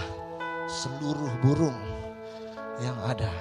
[0.70, 1.76] seluruh burung
[2.80, 3.34] yang ada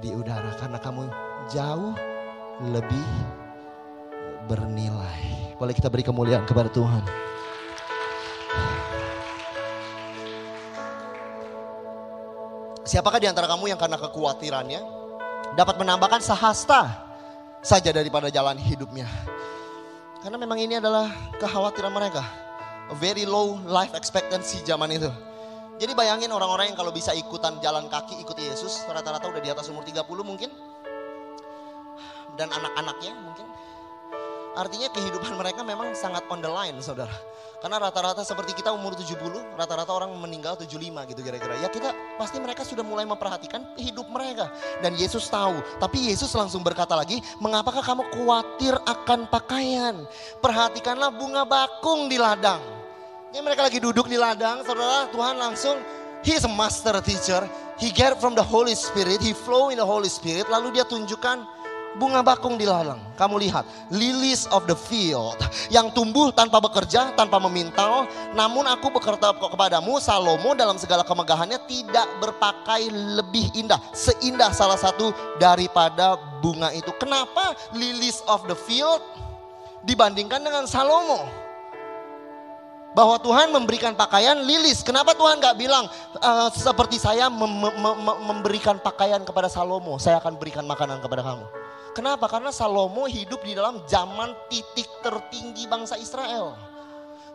[0.00, 0.56] di udara.
[0.56, 1.02] Karena kamu
[1.52, 1.94] jauh
[2.72, 3.08] lebih
[4.48, 5.54] bernilai.
[5.60, 7.04] Boleh kita beri kemuliaan kepada Tuhan.
[12.86, 14.78] Siapakah di antara kamu yang karena kekhawatirannya
[15.58, 17.05] dapat menambahkan sahasta
[17.66, 19.10] saja daripada jalan hidupnya.
[20.22, 21.10] Karena memang ini adalah
[21.42, 22.22] kekhawatiran mereka.
[22.86, 25.10] A very low life expectancy zaman itu.
[25.82, 29.66] Jadi bayangin orang-orang yang kalau bisa ikutan jalan kaki ikut Yesus, rata-rata udah di atas
[29.66, 30.48] umur 30 mungkin.
[32.38, 33.50] Dan anak-anaknya mungkin.
[34.56, 37.12] Artinya kehidupan mereka memang sangat on the line saudara.
[37.60, 39.20] Karena rata-rata seperti kita umur 70,
[39.52, 41.60] rata-rata orang meninggal 75 gitu kira-kira.
[41.60, 44.48] Ya kita pasti mereka sudah mulai memperhatikan hidup mereka.
[44.80, 45.60] Dan Yesus tahu.
[45.76, 50.08] Tapi Yesus langsung berkata lagi, mengapakah kamu khawatir akan pakaian?
[50.40, 52.64] Perhatikanlah bunga bakung di ladang.
[53.36, 55.76] Ini mereka lagi duduk di ladang, saudara Tuhan langsung,
[56.24, 57.44] He is a master teacher.
[57.76, 60.48] He get from the Holy Spirit, he flow in the Holy Spirit.
[60.48, 61.44] Lalu dia tunjukkan
[61.96, 63.00] bunga bakung di ladang.
[63.16, 65.36] Kamu lihat, lilies of the field
[65.72, 68.04] yang tumbuh tanpa bekerja, tanpa memintal.
[68.36, 75.10] Namun aku berkata kepadamu, Salomo dalam segala kemegahannya tidak berpakai lebih indah, seindah salah satu
[75.40, 76.92] daripada bunga itu.
[77.00, 79.00] Kenapa lilies of the field
[79.88, 81.46] dibandingkan dengan Salomo?
[82.96, 84.80] bahwa Tuhan memberikan pakaian lilis.
[84.80, 85.84] Kenapa Tuhan gak bilang
[86.16, 91.44] uh, seperti saya mem mem memberikan pakaian kepada Salomo, saya akan berikan makanan kepada kamu.
[91.96, 92.28] Kenapa?
[92.28, 96.52] Karena Salomo hidup di dalam zaman titik tertinggi bangsa Israel.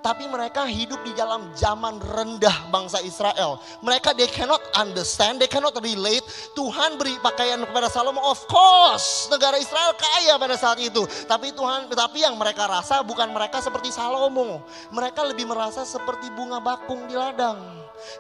[0.06, 3.58] Tapi mereka hidup di dalam zaman rendah bangsa Israel.
[3.82, 6.22] Mereka they cannot understand, they cannot relate.
[6.54, 9.30] Tuhan beri pakaian kepada Salomo, of course.
[9.34, 11.06] Negara Israel kaya pada saat itu.
[11.26, 14.62] Tapi Tuhan, tapi yang mereka rasa bukan mereka seperti Salomo.
[14.94, 17.62] Mereka lebih merasa seperti bunga bakung di ladang.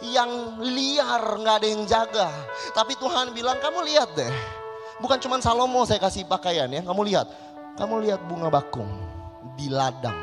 [0.06, 2.30] Yang liar, nggak ada yang jaga.
[2.78, 4.61] Tapi Tuhan bilang, kamu lihat deh
[5.02, 6.86] Bukan cuma Salomo saya kasih pakaian ya.
[6.86, 7.28] Kamu lihat.
[7.76, 8.88] Kamu lihat bunga bakung
[9.58, 10.16] di ladang.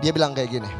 [0.00, 0.70] Dia bilang kayak gini.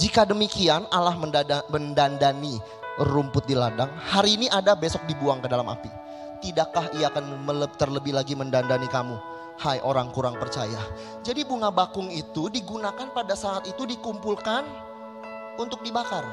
[0.00, 2.56] Jika demikian Allah mendada, mendandani
[2.96, 5.92] rumput di ladang, hari ini ada besok dibuang ke dalam api.
[6.40, 7.44] Tidakkah ia akan
[7.76, 9.20] terlebih lagi mendandani kamu?
[9.60, 10.80] Hai orang kurang percaya.
[11.20, 14.64] Jadi bunga bakung itu digunakan pada saat itu dikumpulkan
[15.60, 16.24] untuk dibakar.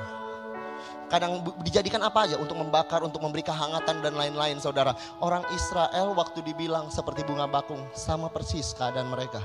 [1.07, 4.91] Kadang dijadikan apa aja untuk membakar, untuk memberi kehangatan dan lain-lain saudara.
[5.23, 9.39] Orang Israel waktu dibilang seperti bunga bakung sama persis keadaan mereka.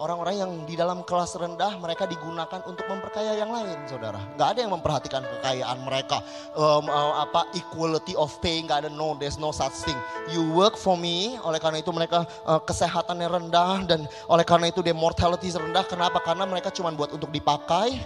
[0.00, 4.18] Orang-orang yang di dalam kelas rendah mereka digunakan untuk memperkaya yang lain, saudara.
[4.34, 6.24] Gak ada yang memperhatikan kekayaan mereka,
[6.56, 9.94] um, uh, apa equality of pay, gak ada no, there's no such thing.
[10.32, 14.80] You work for me, oleh karena itu mereka uh, kesehatannya rendah dan oleh karena itu
[14.80, 15.86] their mortality rendah.
[15.86, 16.18] Kenapa?
[16.24, 18.02] Karena mereka cuma buat untuk dipakai,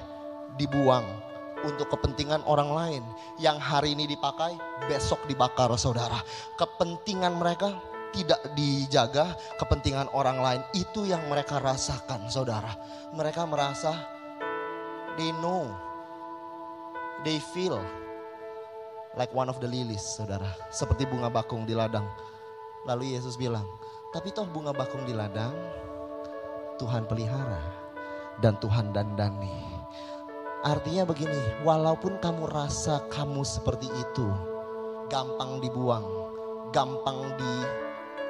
[0.58, 1.25] dibuang
[1.66, 3.02] untuk kepentingan orang lain.
[3.42, 4.54] Yang hari ini dipakai,
[4.86, 6.22] besok dibakar, saudara.
[6.54, 7.74] Kepentingan mereka
[8.14, 10.62] tidak dijaga kepentingan orang lain.
[10.72, 12.72] Itu yang mereka rasakan saudara.
[13.12, 13.92] Mereka merasa
[15.20, 15.68] they know,
[17.26, 17.82] they feel
[19.18, 20.48] like one of the lilies saudara.
[20.72, 22.08] Seperti bunga bakung di ladang.
[22.88, 23.66] Lalu Yesus bilang,
[24.14, 25.52] tapi toh bunga bakung di ladang
[26.80, 27.60] Tuhan pelihara
[28.40, 29.75] dan Tuhan dandani.
[30.66, 34.26] Artinya begini, walaupun kamu rasa kamu seperti itu,
[35.06, 36.02] gampang dibuang,
[36.74, 37.54] gampang di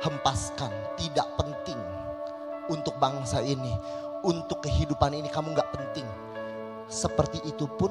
[0.04, 0.68] hempaskan,
[1.00, 1.80] tidak penting
[2.68, 3.72] untuk bangsa ini,
[4.20, 6.04] untuk kehidupan ini kamu gak penting.
[6.92, 7.88] Seperti itu pun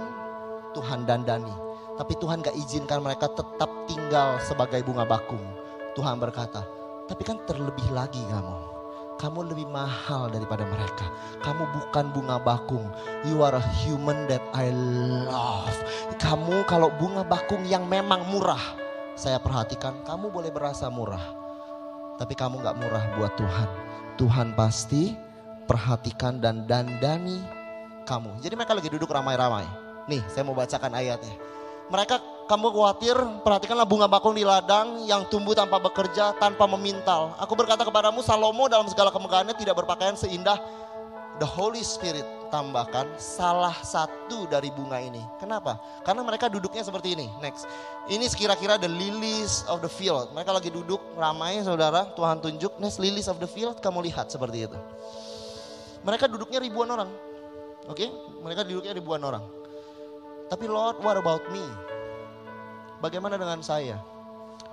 [0.78, 1.66] Tuhan dandani.
[1.98, 5.42] Tapi Tuhan gak izinkan mereka tetap tinggal sebagai bunga bakung.
[5.98, 6.62] Tuhan berkata,
[7.10, 8.75] tapi kan terlebih lagi kamu.
[9.16, 11.08] Kamu lebih mahal daripada mereka.
[11.40, 12.88] Kamu bukan bunga bakung.
[13.24, 14.70] You are a human that I
[15.26, 15.76] love.
[16.20, 18.62] Kamu kalau bunga bakung yang memang murah.
[19.16, 21.46] Saya perhatikan kamu boleh berasa murah
[22.16, 23.70] tapi kamu gak murah buat Tuhan.
[24.16, 25.12] Tuhan pasti
[25.68, 27.44] perhatikan dan dandani
[28.08, 28.40] kamu.
[28.40, 29.68] Jadi mereka lagi duduk ramai-ramai.
[30.08, 31.36] Nih saya mau bacakan ayatnya.
[31.92, 37.34] Mereka kamu khawatir, perhatikanlah bunga bakung di ladang yang tumbuh tanpa bekerja, tanpa memintal.
[37.42, 40.62] Aku berkata kepadamu, Salomo dalam segala kemegahannya tidak berpakaian seindah
[41.42, 45.20] the Holy Spirit tambahkan salah satu dari bunga ini.
[45.42, 45.82] Kenapa?
[46.06, 47.28] Karena mereka duduknya seperti ini.
[47.44, 47.68] Next.
[48.08, 50.32] Ini sekira-kira the lilies of the field.
[50.32, 52.08] Mereka lagi duduk ramai saudara.
[52.16, 52.80] Tuhan tunjuk.
[52.80, 53.82] Next lilies of the field.
[53.84, 54.78] Kamu lihat seperti itu.
[56.06, 57.10] Mereka duduknya ribuan orang.
[57.90, 58.06] Oke.
[58.06, 58.10] Okay?
[58.40, 59.44] Mereka duduknya ribuan orang.
[60.48, 61.66] Tapi Lord what about me?
[63.04, 64.00] Bagaimana dengan saya?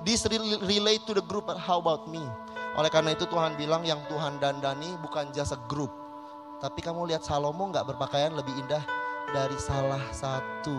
[0.03, 0.27] This
[0.67, 2.23] relate to the group but how about me?
[2.75, 6.03] Oleh karena itu Tuhan bilang yang Tuhan dandani bukan jasa grup
[6.63, 8.87] tapi kamu lihat Salomo nggak berpakaian lebih indah
[9.35, 10.79] dari salah satu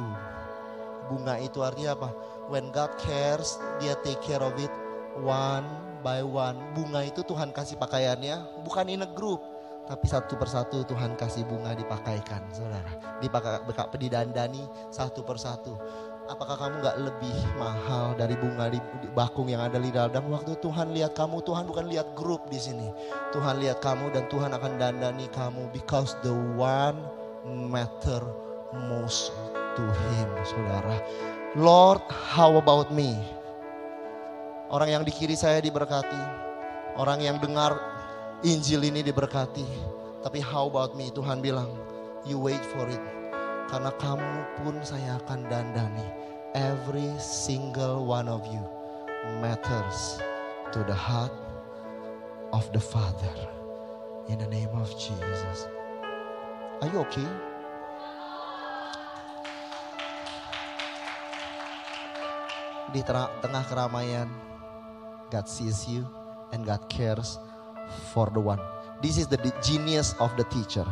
[1.11, 2.09] bunga itu artinya apa?
[2.47, 4.71] When God cares, dia take care of it
[5.19, 5.67] one
[5.99, 6.55] by one.
[6.71, 9.43] Bunga itu Tuhan kasih pakaiannya bukan in a group.
[9.83, 13.19] Tapi satu persatu Tuhan kasih bunga dipakaikan, saudara.
[13.19, 13.67] Dipakai,
[13.99, 15.75] didandani satu persatu
[16.31, 18.79] apakah kamu nggak lebih mahal dari bunga di
[19.11, 20.31] bakung yang ada di dalam?
[20.31, 22.87] Waktu Tuhan lihat kamu Tuhan bukan lihat grup di sini.
[23.35, 26.97] Tuhan lihat kamu dan Tuhan akan dandani kamu because the one
[27.43, 28.23] matter
[28.87, 29.35] most
[29.75, 30.95] to him saudara.
[31.59, 33.19] Lord how about me?
[34.73, 36.41] Orang yang di kiri saya diberkati.
[36.97, 37.77] Orang yang dengar
[38.41, 39.65] Injil ini diberkati.
[40.23, 41.11] Tapi how about me?
[41.13, 41.69] Tuhan bilang
[42.23, 43.22] you wait for it
[43.73, 46.05] karena kamu pun saya akan dandani.
[46.53, 48.61] Every single one of you
[49.41, 50.21] matters
[50.69, 51.33] to the heart
[52.53, 53.33] of the Father.
[54.29, 55.65] In the name of Jesus.
[56.85, 57.25] Are you okay?
[62.93, 64.29] Di tengah keramaian,
[65.33, 66.05] God sees you
[66.53, 67.41] and God cares
[68.13, 68.61] for the one.
[69.01, 70.85] This is the genius of the teacher.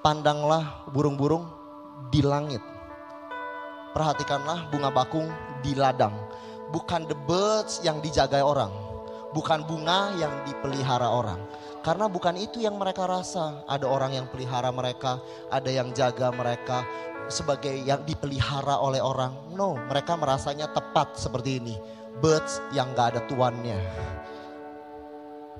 [0.00, 1.65] Pandanglah burung-burung
[2.10, 2.62] di langit.
[3.96, 5.32] Perhatikanlah bunga bakung
[5.64, 6.12] di ladang.
[6.68, 8.68] Bukan the birds yang dijaga orang.
[9.32, 11.40] Bukan bunga yang dipelihara orang.
[11.80, 13.62] Karena bukan itu yang mereka rasa.
[13.64, 16.82] Ada orang yang pelihara mereka, ada yang jaga mereka
[17.30, 19.32] sebagai yang dipelihara oleh orang.
[19.54, 21.76] No, mereka merasanya tepat seperti ini.
[22.18, 23.78] Birds yang gak ada tuannya.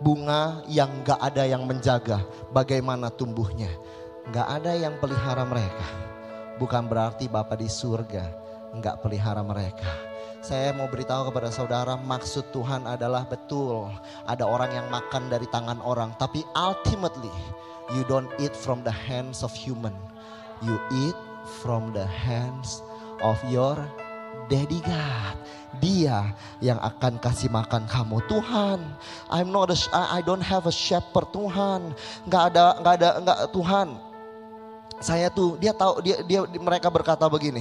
[0.02, 2.20] Bunga yang gak ada yang menjaga
[2.52, 3.70] bagaimana tumbuhnya.
[4.34, 6.15] Gak ada yang pelihara mereka
[6.56, 9.88] bukan berarti Bapak di surga enggak pelihara mereka.
[10.44, 13.90] Saya mau beritahu kepada saudara maksud Tuhan adalah betul.
[14.28, 16.14] Ada orang yang makan dari tangan orang.
[16.20, 17.32] Tapi ultimately
[17.96, 19.96] you don't eat from the hands of human.
[20.62, 21.18] You eat
[21.64, 22.84] from the hands
[23.24, 23.74] of your
[24.46, 25.34] daddy God.
[25.82, 26.30] Dia
[26.62, 28.22] yang akan kasih makan kamu.
[28.30, 28.80] Tuhan,
[29.28, 31.90] I'm not a, I don't have a shepherd Tuhan.
[32.24, 33.88] Enggak ada, enggak ada, enggak Tuhan
[34.96, 37.60] saya tuh dia tahu dia dia mereka berkata begini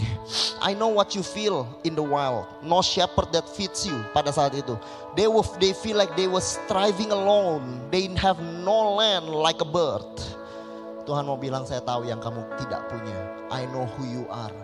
[0.63, 2.47] I know what you feel in the wild.
[2.63, 4.73] No shepherd that feeds you pada saat itu.
[5.13, 7.85] They were they feel like they were striving alone.
[7.93, 10.07] They have no land like a bird.
[11.05, 13.19] Tuhan mau bilang saya tahu yang kamu tidak punya.
[13.53, 14.55] I know who you are.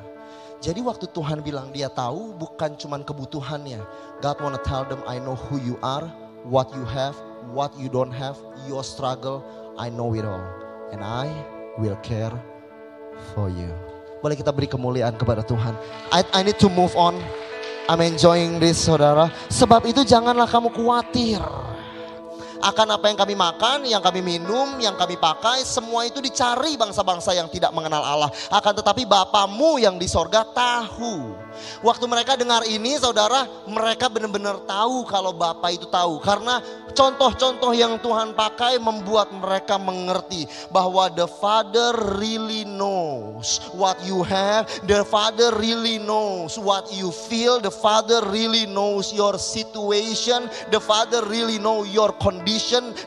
[0.57, 3.83] Jadi waktu Tuhan bilang dia tahu bukan cuman kebutuhannya.
[4.25, 6.09] God wanna tell them I know who you are
[6.47, 7.13] what you have
[7.53, 9.45] what you don't have your struggle.
[9.77, 10.41] I know it all.
[10.89, 11.29] And I
[11.77, 12.33] will care
[13.33, 13.69] for you.
[14.21, 15.73] Boleh kita beri kemuliaan kepada Tuhan.
[16.13, 17.17] I, I need to move on.
[17.89, 19.33] I'm enjoying this saudara.
[19.49, 21.41] Sebab itu janganlah kamu khawatir.
[22.61, 25.65] Akan apa yang kami makan, yang kami minum, yang kami pakai.
[25.65, 28.31] Semua itu dicari bangsa-bangsa yang tidak mengenal Allah.
[28.53, 31.35] Akan tetapi Bapamu yang di sorga tahu.
[31.83, 36.21] Waktu mereka dengar ini saudara, mereka benar-benar tahu kalau Bapak itu tahu.
[36.23, 44.23] Karena contoh-contoh yang Tuhan pakai membuat mereka mengerti bahwa the Father really knows what you
[44.23, 50.79] have, the Father really knows what you feel, the Father really knows your situation, the
[50.79, 52.50] Father really know your condition,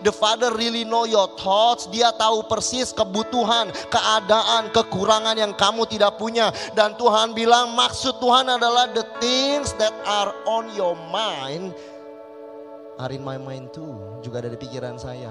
[0.01, 1.91] the Father really know your thoughts.
[1.91, 8.47] Dia tahu persis kebutuhan, keadaan, kekurangan yang kamu tidak punya dan Tuhan bilang maksud Tuhan
[8.49, 11.75] adalah the things that are on your mind
[12.99, 13.99] are in my mind too.
[14.23, 15.31] Juga ada di pikiran saya.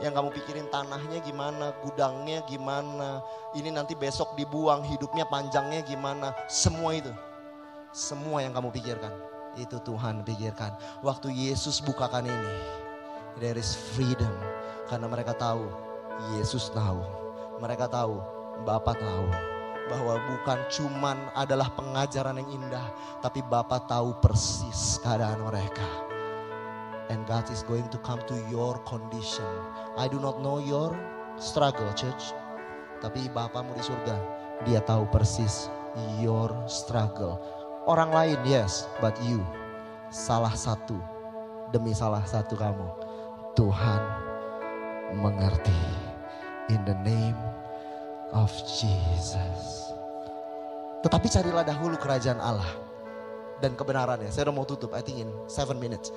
[0.00, 3.20] Yang kamu pikirin tanahnya gimana, gudangnya gimana,
[3.52, 7.12] ini nanti besok dibuang, hidupnya panjangnya gimana, semua itu.
[7.92, 9.12] Semua yang kamu pikirkan,
[9.60, 10.72] itu Tuhan pikirkan.
[11.04, 12.54] Waktu Yesus bukakan ini,
[13.38, 14.32] there is freedom.
[14.90, 15.70] Karena mereka tahu,
[16.34, 17.04] Yesus tahu.
[17.62, 18.18] Mereka tahu,
[18.66, 19.28] Bapak tahu
[19.90, 22.88] bahwa bukan cuman adalah pengajaran yang indah,
[23.22, 26.10] tapi Bapak tahu persis keadaan mereka
[27.10, 29.44] and God is going to come to your condition.
[29.98, 30.94] I do not know your
[31.36, 32.30] struggle, church.
[33.02, 34.16] Tapi Bapamu di surga,
[34.64, 35.68] dia tahu persis
[36.22, 37.36] your struggle.
[37.90, 39.42] Orang lain, yes, but you.
[40.14, 40.96] Salah satu
[41.74, 42.86] demi salah satu kamu.
[43.58, 44.02] Tuhan
[45.18, 45.80] mengerti.
[46.70, 47.34] In the name
[48.30, 49.90] of Jesus.
[51.02, 52.70] Tetapi carilah dahulu kerajaan Allah
[53.58, 54.30] dan kebenarannya.
[54.30, 56.14] Saya udah mau tutup, I think in seven minutes.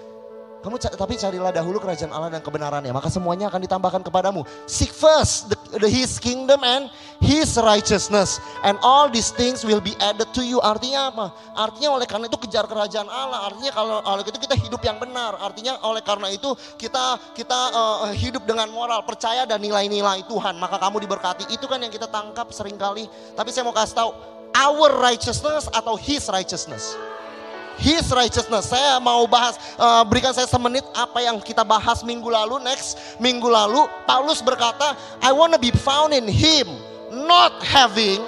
[0.63, 4.47] Kamu tapi carilah dahulu kerajaan Allah dan kebenarannya, maka semuanya akan ditambahkan kepadamu.
[4.63, 6.88] Seek first the, the His kingdom and
[7.19, 10.63] His righteousness, and all these things will be added to you.
[10.63, 11.36] Artinya apa?
[11.52, 13.52] Artinya oleh karena itu kejar kerajaan Allah.
[13.52, 15.36] Artinya kalau oleh itu kita hidup yang benar.
[15.43, 20.56] Artinya oleh karena itu kita kita uh, hidup dengan moral, percaya dan nilai-nilai Tuhan.
[20.63, 21.52] Maka kamu diberkati.
[21.52, 23.12] Itu kan yang kita tangkap sering kali.
[23.36, 24.15] Tapi saya mau kasih tahu,
[24.56, 26.95] our righteousness atau His righteousness.
[27.78, 28.74] His righteousness.
[28.74, 32.58] Saya mau bahas, uh, berikan saya semenit apa yang kita bahas minggu lalu.
[32.66, 36.66] Next, minggu lalu Paulus berkata, I want to be found in Him,
[37.14, 38.24] not having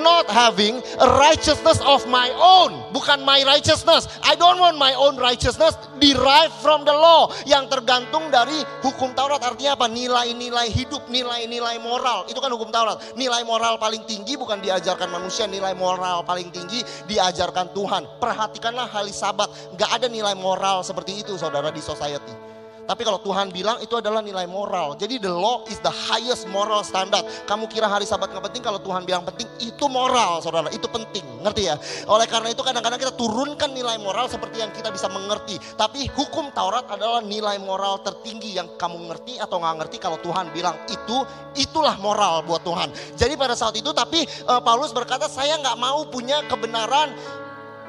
[0.00, 2.74] not having a righteousness of my own.
[2.90, 4.08] Bukan my righteousness.
[4.24, 7.30] I don't want my own righteousness derived from the law.
[7.46, 9.44] Yang tergantung dari hukum Taurat.
[9.44, 9.86] Artinya apa?
[9.86, 12.26] Nilai-nilai hidup, nilai-nilai moral.
[12.26, 13.14] Itu kan hukum Taurat.
[13.14, 15.46] Nilai moral paling tinggi bukan diajarkan manusia.
[15.46, 18.18] Nilai moral paling tinggi diajarkan Tuhan.
[18.18, 19.48] Perhatikanlah hari sabat.
[19.78, 22.49] Gak ada nilai moral seperti itu saudara di society.
[22.86, 24.96] Tapi kalau Tuhan bilang itu adalah nilai moral.
[24.98, 27.22] Jadi the law is the highest moral standard.
[27.48, 31.22] Kamu kira hari sabat nggak penting, kalau Tuhan bilang penting, itu moral saudara, itu penting.
[31.40, 31.76] Ngerti ya?
[32.10, 35.56] Oleh karena itu kadang-kadang kita turunkan nilai moral seperti yang kita bisa mengerti.
[35.78, 40.52] Tapi hukum Taurat adalah nilai moral tertinggi yang kamu ngerti atau nggak ngerti kalau Tuhan
[40.52, 41.16] bilang itu,
[41.56, 42.92] itulah moral buat Tuhan.
[43.16, 47.14] Jadi pada saat itu tapi uh, Paulus berkata saya nggak mau punya kebenaran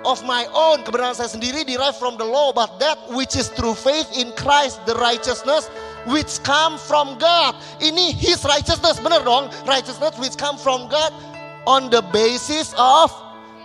[0.05, 3.77] of my own, kebenaran saya sendiri derived from the law, but that which is through
[3.77, 5.69] faith in Christ, the righteousness
[6.09, 7.53] which come from God.
[7.77, 9.53] Ini his righteousness, benar dong?
[9.69, 11.13] Righteousness which come from God
[11.69, 13.13] on the basis of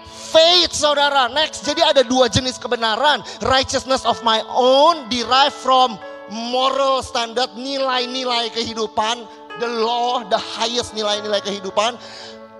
[0.04, 1.32] faith, saudara.
[1.32, 3.24] Next, jadi ada dua jenis kebenaran.
[3.40, 5.96] Righteousness of my own derived from
[6.28, 9.24] moral standard, nilai-nilai kehidupan,
[9.56, 11.96] the law, the highest nilai-nilai kehidupan,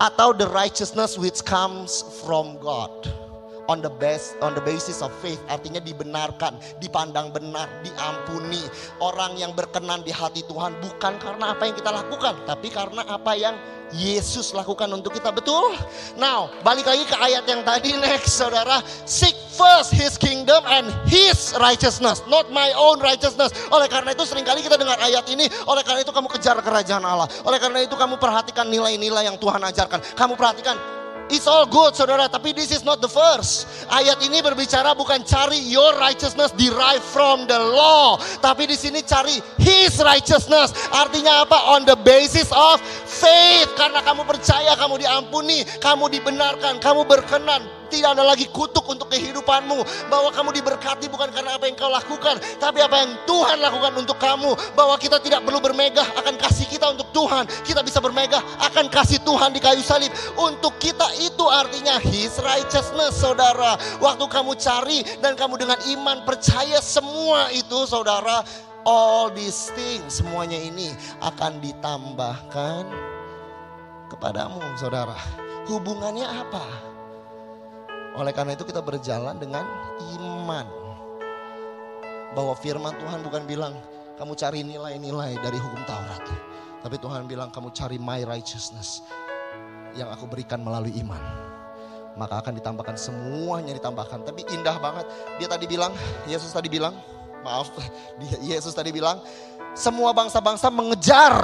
[0.01, 3.26] atau the righteousness which comes from God
[3.67, 8.63] on the best on the basis of faith artinya dibenarkan, dipandang benar, diampuni.
[8.99, 13.33] Orang yang berkenan di hati Tuhan bukan karena apa yang kita lakukan, tapi karena apa
[13.37, 13.55] yang
[13.95, 15.71] Yesus lakukan untuk kita, betul?
[16.19, 18.83] Now, balik lagi ke ayat yang tadi next, saudara.
[19.07, 23.55] Seek first His kingdom and His righteousness, not my own righteousness.
[23.71, 27.03] Oleh karena itu sering kali kita dengar ayat ini, oleh karena itu kamu kejar kerajaan
[27.07, 27.31] Allah.
[27.47, 30.03] Oleh karena itu kamu perhatikan nilai-nilai yang Tuhan ajarkan.
[30.19, 30.75] Kamu perhatikan
[31.27, 33.67] It's all good saudara, tapi this is not the first.
[33.91, 39.43] Ayat ini berbicara bukan cari your righteousness derived from the law, tapi di sini cari
[39.59, 40.71] his righteousness.
[40.91, 41.75] Artinya apa?
[41.75, 43.67] On the basis of faith.
[43.75, 47.76] Karena kamu percaya, kamu diampuni, kamu dibenarkan, kamu berkenan.
[47.87, 50.09] Tidak ada lagi kutuk untuk kehidupanmu.
[50.11, 52.39] Bahwa kamu diberkati bukan karena apa yang kau lakukan.
[52.59, 54.51] Tapi apa yang Tuhan lakukan untuk kamu.
[54.77, 57.47] Bahwa kita tidak perlu bermegah akan kasih kita untuk Tuhan.
[57.65, 58.39] Kita bisa bermegah
[58.71, 60.11] akan kasih Tuhan di kayu salib.
[60.37, 63.79] Untuk kita itu artinya His righteousness saudara.
[63.99, 68.45] Waktu kamu cari dan kamu dengan iman percaya semua itu saudara.
[68.87, 72.87] All these things semuanya ini akan ditambahkan
[74.07, 75.19] kepadamu saudara.
[75.67, 76.86] Hubungannya apa?
[78.17, 79.63] Oleh karena itu kita berjalan dengan
[80.17, 80.65] iman.
[82.33, 83.73] Bahwa firman Tuhan bukan bilang
[84.17, 86.25] kamu cari nilai-nilai dari hukum Taurat.
[86.81, 89.05] Tapi Tuhan bilang kamu cari my righteousness
[89.93, 91.21] yang aku berikan melalui iman.
[92.17, 94.25] Maka akan ditambahkan semuanya ditambahkan.
[94.25, 95.05] Tapi indah banget.
[95.37, 95.93] Dia tadi bilang,
[96.25, 96.97] Yesus tadi bilang,
[97.45, 97.69] maaf,
[98.49, 99.21] Yesus tadi bilang,
[99.77, 101.37] semua bangsa-bangsa mengejar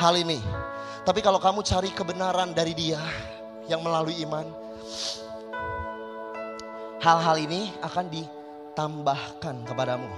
[0.00, 0.40] hal ini.
[1.04, 3.00] Tapi kalau kamu cari kebenaran dari dia
[3.68, 4.48] yang melalui iman,
[7.04, 10.08] hal-hal ini akan ditambahkan kepadamu.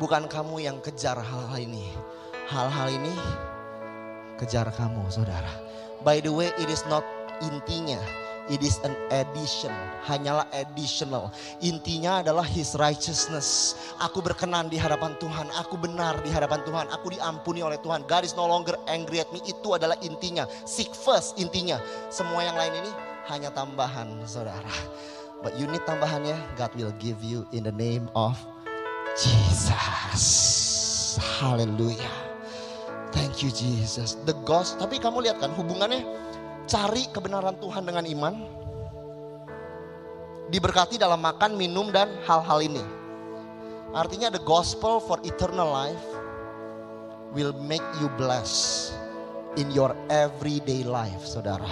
[0.00, 1.92] Bukan kamu yang kejar hal-hal ini.
[2.48, 3.12] Hal-hal ini
[4.40, 5.52] kejar kamu saudara.
[6.00, 7.04] By the way it is not
[7.44, 8.00] intinya.
[8.50, 9.70] It is an addition,
[10.02, 11.30] hanyalah additional.
[11.62, 13.78] Intinya adalah His righteousness.
[14.02, 18.02] Aku berkenan di hadapan Tuhan, aku benar di hadapan Tuhan, aku diampuni oleh Tuhan.
[18.02, 19.38] God is no longer angry at me.
[19.46, 20.50] Itu adalah intinya.
[20.66, 21.78] Seek first intinya.
[22.10, 22.90] Semua yang lain ini
[23.30, 24.74] hanya tambahan, saudara.
[25.42, 28.38] But you need tambahannya, God will give you in the name of
[29.18, 30.22] Jesus.
[31.18, 32.06] Haleluya.
[33.10, 34.14] Thank you Jesus.
[34.22, 36.06] The ghost, tapi kamu lihat kan hubungannya
[36.70, 38.34] cari kebenaran Tuhan dengan iman.
[40.54, 42.84] Diberkati dalam makan, minum dan hal-hal ini.
[43.92, 46.06] Artinya the gospel for eternal life
[47.34, 48.94] will make you blessed
[49.58, 51.68] in your everyday life, saudara.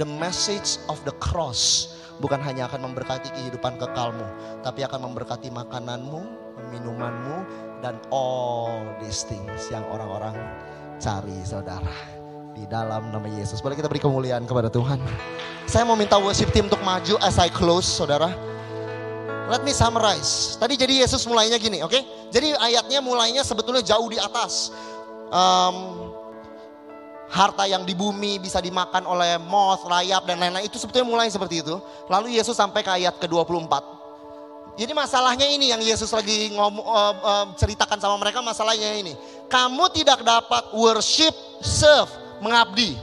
[0.00, 4.24] The message of the cross bukan hanya akan memberkati kehidupan kekalmu,
[4.60, 6.20] tapi akan memberkati makananmu,
[6.70, 7.36] minumanmu,
[7.80, 10.36] dan all these things yang orang-orang
[11.00, 11.90] cari saudara.
[12.52, 13.64] Di dalam nama Yesus.
[13.64, 15.00] Boleh kita beri kemuliaan kepada Tuhan.
[15.64, 18.28] Saya mau minta worship team untuk maju as I close saudara.
[19.48, 20.60] Let me summarize.
[20.60, 21.90] Tadi jadi Yesus mulainya gini, oke?
[21.90, 22.02] Okay?
[22.30, 24.70] Jadi ayatnya mulainya sebetulnya jauh di atas.
[25.30, 26.09] Um,
[27.30, 31.62] harta yang di bumi bisa dimakan oleh moth, rayap dan lain-lain itu sebetulnya mulai seperti
[31.62, 31.78] itu.
[32.10, 34.02] Lalu Yesus sampai ke ayat ke-24.
[34.74, 39.14] Jadi masalahnya ini yang Yesus lagi ngomong uh, uh, ceritakan sama mereka masalahnya ini.
[39.46, 42.10] Kamu tidak dapat worship, serve,
[42.42, 42.98] mengabdi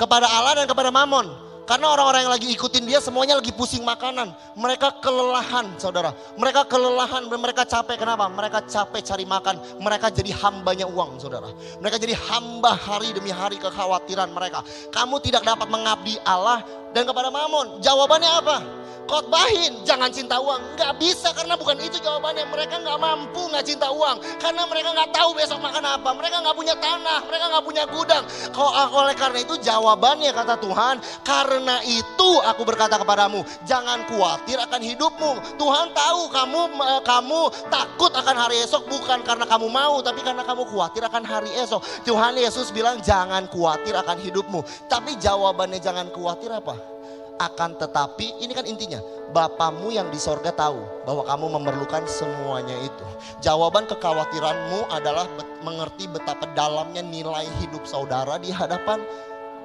[0.00, 1.45] kepada Allah dan kepada Mammon.
[1.66, 4.30] Karena orang-orang yang lagi ikutin dia semuanya lagi pusing makanan.
[4.54, 6.14] Mereka kelelahan saudara.
[6.38, 7.98] Mereka kelelahan dan mereka capek.
[7.98, 8.30] Kenapa?
[8.30, 9.58] Mereka capek cari makan.
[9.82, 11.50] Mereka jadi hambanya uang saudara.
[11.82, 14.62] Mereka jadi hamba hari demi hari kekhawatiran mereka.
[14.94, 16.62] Kamu tidak dapat mengabdi Allah
[16.94, 17.82] dan kepada mamon.
[17.82, 18.75] Jawabannya apa?
[19.06, 20.76] Khotbahin jangan cinta uang.
[20.76, 22.44] Nggak bisa karena bukan itu jawabannya.
[22.50, 24.18] Mereka nggak mampu nggak cinta uang.
[24.42, 26.10] Karena mereka nggak tahu besok makan apa.
[26.12, 28.24] Mereka nggak punya tanah mereka nggak punya gudang.
[28.52, 34.80] Kalau oleh karena itu jawabannya kata Tuhan karena itu aku berkata kepadamu jangan khawatir akan
[34.82, 35.32] hidupmu.
[35.56, 36.60] Tuhan tahu kamu
[37.02, 37.40] kamu
[37.70, 41.82] takut akan hari esok bukan karena kamu mau tapi karena kamu khawatir akan hari esok.
[42.04, 44.60] Tuhan Yesus bilang jangan khawatir akan hidupmu.
[44.90, 46.95] Tapi jawabannya jangan khawatir apa
[47.36, 53.06] akan tetapi ini kan intinya Bapamu yang di sorga tahu bahwa kamu memerlukan semuanya itu.
[53.44, 55.28] Jawaban kekhawatiranmu adalah
[55.60, 59.02] mengerti betapa dalamnya nilai hidup saudara di hadapan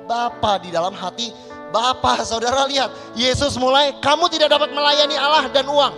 [0.09, 1.31] Bapa di dalam hati
[1.71, 2.19] Bapa.
[2.27, 5.95] Saudara lihat, Yesus mulai kamu tidak dapat melayani Allah dan uang.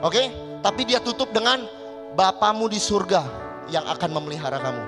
[0.00, 0.32] Oke?
[0.64, 1.66] Tapi dia tutup dengan
[2.16, 3.22] Bapamu di surga
[3.68, 4.84] yang akan memelihara kamu.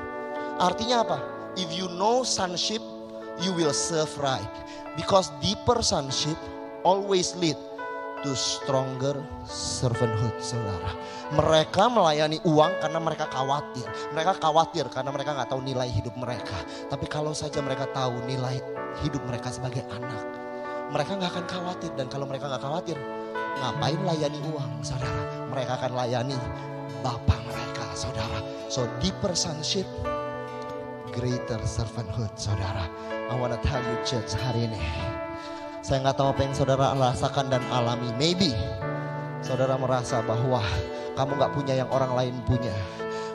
[0.63, 1.19] Artinya apa?
[1.59, 2.81] If you know sonship,
[3.45, 4.49] you will serve right.
[4.93, 6.37] Because deeper sonship
[6.85, 7.57] always lead
[8.23, 9.19] to stronger
[9.49, 10.95] servanthood, saudara.
[11.35, 13.87] Mereka melayani uang karena mereka khawatir.
[14.15, 16.55] Mereka khawatir karena mereka nggak tahu nilai hidup mereka.
[16.87, 18.63] Tapi kalau saja mereka tahu nilai
[19.03, 20.25] hidup mereka sebagai anak,
[20.95, 21.91] mereka nggak akan khawatir.
[21.99, 22.97] Dan kalau mereka nggak khawatir,
[23.59, 25.23] ngapain layani uang, saudara?
[25.51, 26.37] Mereka akan layani
[27.03, 28.39] Bapak mereka, saudara.
[28.71, 29.89] So deeper sonship,
[31.13, 32.89] greater servanthood, saudara.
[33.29, 34.81] I wanna tell you church hari ini.
[35.85, 38.09] Saya nggak tahu apa yang saudara rasakan dan alami.
[38.17, 38.57] Maybe
[39.45, 40.65] saudara merasa bahwa
[41.13, 42.73] kamu nggak punya yang orang lain punya.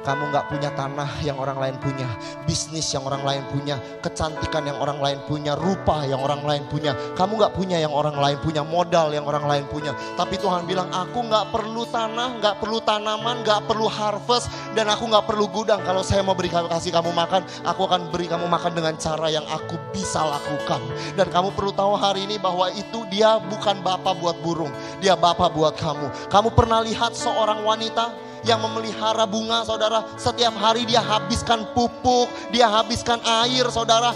[0.07, 2.07] Kamu nggak punya tanah yang orang lain punya,
[2.47, 6.95] bisnis yang orang lain punya, kecantikan yang orang lain punya, rupa yang orang lain punya.
[7.19, 9.91] Kamu nggak punya yang orang lain punya, modal yang orang lain punya.
[10.15, 14.47] Tapi Tuhan bilang, aku nggak perlu tanah, nggak perlu tanaman, nggak perlu harvest,
[14.79, 15.83] dan aku nggak perlu gudang.
[15.83, 19.43] Kalau saya mau beri kasih kamu makan, aku akan beri kamu makan dengan cara yang
[19.51, 20.79] aku bisa lakukan.
[21.19, 24.71] Dan kamu perlu tahu hari ini bahwa itu dia bukan bapak buat burung,
[25.03, 26.31] dia bapak buat kamu.
[26.31, 30.05] Kamu pernah lihat seorang wanita yang memelihara bunga saudara.
[30.19, 34.11] Setiap hari dia habiskan pupuk dia habiskan air saudara.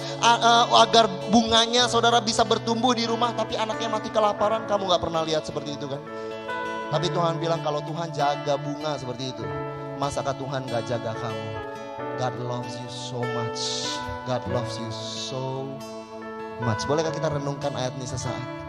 [0.81, 4.67] Agar bunganya saudara bisa bertumbuh di rumah tapi anaknya mati kelaparan.
[4.69, 6.01] Kamu gak pernah lihat seperti itu kan?
[6.91, 9.45] Tapi Tuhan bilang kalau Tuhan jaga bunga seperti itu
[9.95, 11.47] masakah Tuhan gak jaga kamu.
[12.19, 13.87] God loves you so much.
[14.29, 15.65] God loves you so
[16.61, 16.85] much.
[16.85, 18.61] Bolehkah kita renungkan ayat ini sesaat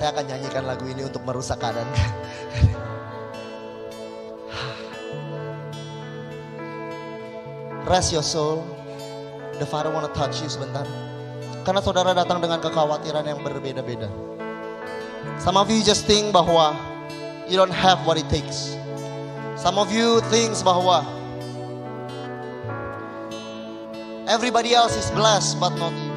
[0.00, 1.84] saya akan nyanyikan lagu ini untuk merusak keadaan.
[7.84, 8.64] Rest your soul.
[9.60, 10.88] The Father wanna touch you sebentar.
[11.68, 14.08] Karena saudara datang dengan kekhawatiran yang berbeda-beda.
[15.36, 16.72] Some of you just think bahwa
[17.44, 18.72] you don't have what it takes.
[19.60, 21.04] Some of you thinks bahwa
[24.32, 26.08] everybody else is blessed but not you.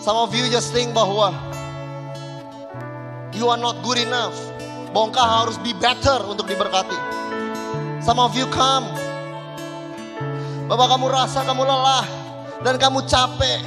[0.00, 1.51] Some of you just think bahwa
[3.42, 4.38] you are not good enough.
[4.94, 6.94] Bongkah harus be better untuk diberkati.
[7.98, 8.86] Some of you come.
[10.70, 12.06] Bapak kamu rasa kamu lelah
[12.62, 13.58] dan kamu capek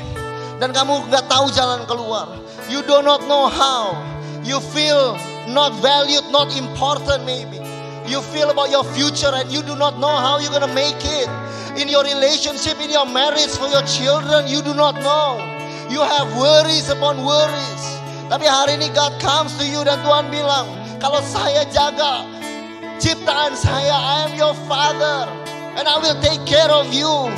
[0.64, 2.40] dan kamu nggak tahu jalan keluar.
[2.72, 4.00] You do not know how.
[4.48, 5.20] You feel
[5.52, 7.60] not valued, not important maybe.
[8.08, 11.28] You feel about your future and you do not know how you're gonna make it.
[11.76, 15.36] In your relationship, in your marriage, for your children, you do not know.
[15.92, 18.05] You have worries upon worries.
[18.26, 20.66] Tapi hari ini God comes to you dan Tuhan bilang,
[20.98, 22.26] kalau saya jaga
[22.98, 25.30] ciptaan saya, I am your father
[25.78, 27.30] and I will take care of you.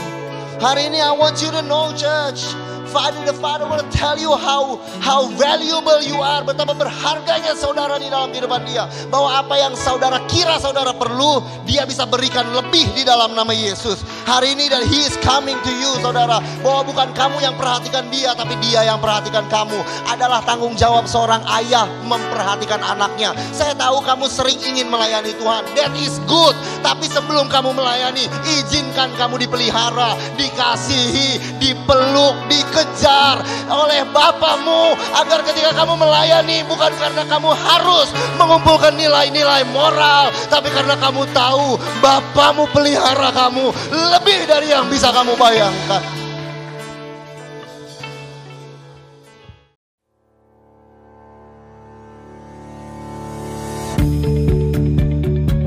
[0.64, 2.56] Hari ini I want you to know church,
[2.88, 8.08] Father, the Father will tell you how how valuable you are, betapa berharganya saudara di
[8.08, 8.88] dalam kehidupan dia.
[9.12, 14.00] Bahwa apa yang saudara kira saudara perlu, dia bisa berikan lebih di dalam nama Yesus.
[14.24, 16.40] Hari ini dan He is coming to you saudara.
[16.64, 19.78] Bahwa bukan kamu yang perhatikan dia, tapi dia yang perhatikan kamu.
[20.08, 23.36] Adalah tanggung jawab seorang ayah memperhatikan anaknya.
[23.52, 25.68] Saya tahu kamu sering ingin melayani Tuhan.
[25.76, 26.56] That is good.
[26.80, 33.42] Tapi sebelum kamu melayani, izinkan kamu dipelihara, dikasihi, dipeluk, dikasihi dikejar
[33.74, 40.94] oleh Bapamu agar ketika kamu melayani bukan karena kamu harus mengumpulkan nilai-nilai moral tapi karena
[41.02, 43.74] kamu tahu Bapamu pelihara kamu
[44.14, 46.06] lebih dari yang bisa kamu bayangkan.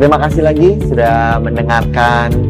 [0.00, 2.49] Terima kasih lagi sudah mendengarkan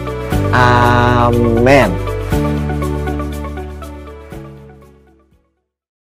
[0.53, 2.10] Amen.